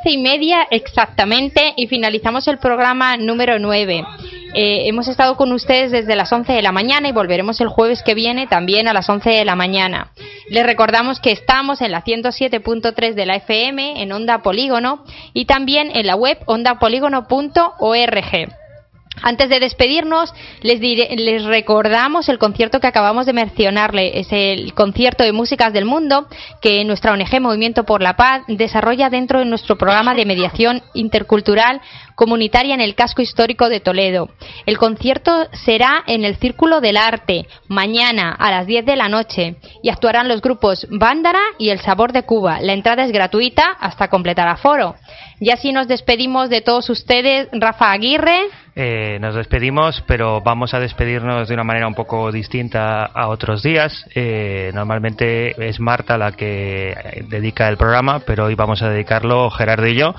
Once 0.00 0.12
y 0.12 0.18
media 0.18 0.66
exactamente 0.70 1.74
y 1.76 1.86
finalizamos 1.86 2.48
el 2.48 2.56
programa 2.56 3.18
número 3.18 3.58
9. 3.58 4.02
Eh, 4.54 4.88
hemos 4.88 5.08
estado 5.08 5.36
con 5.36 5.52
ustedes 5.52 5.90
desde 5.90 6.16
las 6.16 6.32
11 6.32 6.54
de 6.54 6.62
la 6.62 6.72
mañana 6.72 7.08
y 7.08 7.12
volveremos 7.12 7.60
el 7.60 7.68
jueves 7.68 8.02
que 8.02 8.14
viene 8.14 8.46
también 8.46 8.88
a 8.88 8.94
las 8.94 9.10
11 9.10 9.28
de 9.28 9.44
la 9.44 9.56
mañana. 9.56 10.10
Les 10.48 10.64
recordamos 10.64 11.20
que 11.20 11.32
estamos 11.32 11.82
en 11.82 11.90
la 11.90 12.02
107.3 12.02 13.12
de 13.12 13.26
la 13.26 13.36
FM, 13.36 14.02
en 14.02 14.12
Onda 14.12 14.38
Polígono, 14.38 15.04
y 15.34 15.44
también 15.44 15.90
en 15.94 16.06
la 16.06 16.16
web 16.16 16.38
ondapolígono.org. 16.46 18.48
Antes 19.22 19.50
de 19.50 19.60
despedirnos, 19.60 20.32
les, 20.62 20.80
les 20.80 21.44
recordamos 21.44 22.28
el 22.28 22.38
concierto 22.38 22.80
que 22.80 22.86
acabamos 22.86 23.26
de 23.26 23.32
mencionarle. 23.32 24.18
Es 24.20 24.28
el 24.30 24.72
concierto 24.72 25.24
de 25.24 25.32
músicas 25.32 25.72
del 25.72 25.84
mundo 25.84 26.26
que 26.62 26.84
nuestra 26.84 27.12
ONG 27.12 27.40
Movimiento 27.40 27.84
por 27.84 28.02
la 28.02 28.16
Paz 28.16 28.42
desarrolla 28.48 29.10
dentro 29.10 29.40
de 29.40 29.44
nuestro 29.44 29.76
programa 29.76 30.14
de 30.14 30.24
mediación 30.24 30.82
intercultural 30.94 31.82
comunitaria 32.14 32.74
en 32.74 32.80
el 32.80 32.94
casco 32.94 33.20
histórico 33.20 33.68
de 33.68 33.80
Toledo. 33.80 34.30
El 34.64 34.78
concierto 34.78 35.48
será 35.52 36.02
en 36.06 36.24
el 36.24 36.36
Círculo 36.36 36.80
del 36.80 36.96
Arte, 36.96 37.46
mañana 37.68 38.32
a 38.38 38.50
las 38.50 38.66
10 38.66 38.86
de 38.86 38.96
la 38.96 39.08
noche, 39.08 39.56
y 39.82 39.90
actuarán 39.90 40.28
los 40.28 40.40
grupos 40.40 40.86
Bándara 40.90 41.40
y 41.58 41.70
El 41.70 41.80
Sabor 41.80 42.12
de 42.12 42.22
Cuba. 42.22 42.60
La 42.60 42.74
entrada 42.74 43.04
es 43.04 43.12
gratuita 43.12 43.70
hasta 43.80 44.08
completar 44.08 44.48
aforo. 44.48 44.94
Y 45.40 45.50
así 45.50 45.72
nos 45.72 45.88
despedimos 45.88 46.50
de 46.50 46.60
todos 46.60 46.90
ustedes. 46.90 47.48
Rafa 47.50 47.92
Aguirre. 47.92 48.48
Eh, 48.76 49.18
nos 49.20 49.34
despedimos, 49.34 50.04
pero 50.06 50.42
vamos 50.42 50.74
a 50.74 50.80
despedirnos 50.80 51.48
de 51.48 51.54
una 51.54 51.64
manera 51.64 51.88
un 51.88 51.94
poco 51.94 52.30
distinta 52.30 53.06
a 53.06 53.28
otros 53.28 53.62
días. 53.62 54.04
Eh, 54.14 54.70
normalmente 54.74 55.54
es 55.66 55.80
Marta 55.80 56.18
la 56.18 56.32
que 56.32 57.24
dedica 57.28 57.68
el 57.68 57.78
programa, 57.78 58.20
pero 58.20 58.44
hoy 58.44 58.54
vamos 58.54 58.82
a 58.82 58.90
dedicarlo 58.90 59.50
Gerardo 59.50 59.86
y 59.86 59.94
yo. 59.96 60.14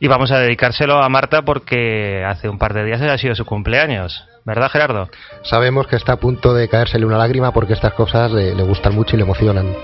Y 0.00 0.08
vamos 0.08 0.32
a 0.32 0.40
dedicárselo 0.40 1.00
a 1.00 1.08
Marta 1.08 1.42
porque 1.42 2.24
hace 2.26 2.48
un 2.48 2.58
par 2.58 2.74
de 2.74 2.84
días 2.84 3.00
ha 3.00 3.16
sido 3.18 3.36
su 3.36 3.44
cumpleaños. 3.44 4.24
¿Verdad, 4.44 4.68
Gerardo? 4.68 5.08
Sabemos 5.42 5.86
que 5.86 5.94
está 5.94 6.14
a 6.14 6.16
punto 6.16 6.54
de 6.54 6.68
caérsele 6.68 7.06
una 7.06 7.18
lágrima 7.18 7.52
porque 7.52 7.72
estas 7.72 7.94
cosas 7.94 8.32
le 8.32 8.62
gustan 8.64 8.96
mucho 8.96 9.14
y 9.14 9.18
le 9.18 9.24
emocionan. 9.24 9.74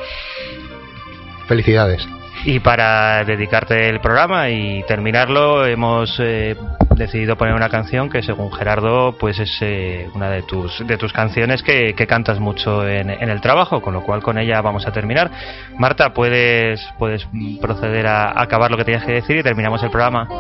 Felicidades. 1.47 2.07
Y 2.45 2.59
para 2.59 3.23
dedicarte 3.25 3.89
el 3.89 4.01
programa 4.01 4.51
y 4.51 4.83
terminarlo, 4.83 5.65
hemos 5.65 6.19
eh, 6.19 6.57
decidido 6.97 7.37
poner 7.37 7.55
una 7.55 7.69
canción 7.69 8.11
que, 8.11 8.21
según 8.23 8.53
Gerardo, 8.53 9.17
pues 9.17 9.39
es 9.39 9.59
eh, 9.61 10.09
una 10.15 10.29
de 10.29 10.43
tus 10.43 10.85
de 10.85 10.97
tus 10.99 11.13
canciones 11.13 11.63
que, 11.63 11.95
cantas 12.09 12.41
mucho 12.41 12.87
en, 12.89 13.11
el 13.11 13.41
trabajo, 13.41 13.81
con 13.81 13.95
lo 13.95 14.03
cual 14.03 14.23
con 14.23 14.39
ella 14.39 14.61
vamos 14.61 14.87
a 14.87 14.93
terminar. 14.93 15.31
Marta, 15.79 16.13
puedes 16.13 16.81
puedes 16.99 17.25
proceder 17.61 18.09
a, 18.09 18.41
acabar 18.41 18.73
lo 18.73 18.77
que 18.77 18.85
tenías 18.85 19.05
que 19.05 19.13
decir 19.13 19.37
y 19.37 19.43
terminamos 19.43 19.83
el 19.83 19.91
programa. 19.91 20.29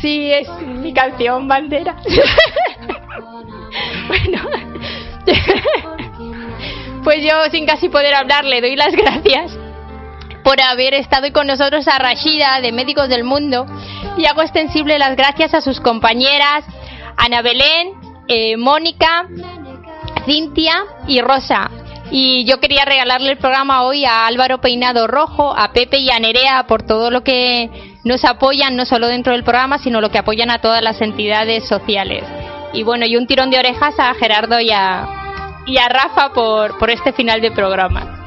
Sí, 0.00 0.32
es 0.32 0.48
mi 0.62 0.94
canción 0.94 1.46
bandera. 1.46 1.94
Pues 7.04 7.24
yo, 7.24 7.50
sin 7.50 7.66
casi 7.66 7.88
poder 7.88 8.14
hablar, 8.14 8.44
le 8.44 8.60
doy 8.60 8.76
las 8.76 8.92
gracias 8.96 9.52
por 10.44 10.60
haber 10.60 10.94
estado 10.94 11.32
con 11.32 11.46
nosotros 11.46 11.86
a 11.88 11.98
Rashida 11.98 12.60
de 12.60 12.72
Médicos 12.72 13.08
del 13.08 13.24
Mundo 13.24 13.66
y 14.16 14.26
hago 14.26 14.42
extensible 14.42 14.98
las 14.98 15.16
gracias 15.16 15.54
a 15.54 15.60
sus 15.60 15.80
compañeras 15.80 16.64
Ana 17.16 17.42
Belén, 17.42 17.92
eh, 18.28 18.56
Mónica, 18.56 19.26
Cintia 20.24 20.84
y 21.06 21.20
Rosa. 21.20 21.70
Y 22.10 22.44
yo 22.44 22.58
quería 22.58 22.84
regalarle 22.84 23.30
el 23.30 23.38
programa 23.38 23.82
hoy 23.82 24.04
a 24.04 24.26
Álvaro 24.26 24.60
Peinado 24.60 25.06
Rojo, 25.06 25.54
a 25.56 25.72
Pepe 25.72 25.98
y 25.98 26.10
a 26.10 26.18
Nerea 26.18 26.66
por 26.66 26.82
todo 26.82 27.10
lo 27.10 27.22
que 27.22 27.98
nos 28.04 28.24
apoyan, 28.24 28.74
no 28.74 28.86
solo 28.86 29.06
dentro 29.06 29.32
del 29.32 29.44
programa, 29.44 29.78
sino 29.78 30.00
lo 30.00 30.10
que 30.10 30.18
apoyan 30.18 30.50
a 30.50 30.60
todas 30.60 30.82
las 30.82 31.00
entidades 31.00 31.68
sociales. 31.68 32.24
Y 32.72 32.82
bueno, 32.82 33.04
y 33.06 33.16
un 33.16 33.26
tirón 33.26 33.50
de 33.50 33.58
orejas 33.58 33.94
a 33.98 34.14
Gerardo 34.14 34.58
y 34.60 34.70
a, 34.70 35.19
y 35.70 35.78
a 35.78 35.88
Rafa 35.88 36.32
por, 36.32 36.76
por 36.78 36.90
este 36.90 37.12
final 37.12 37.40
de 37.40 37.52
programa. 37.52 38.19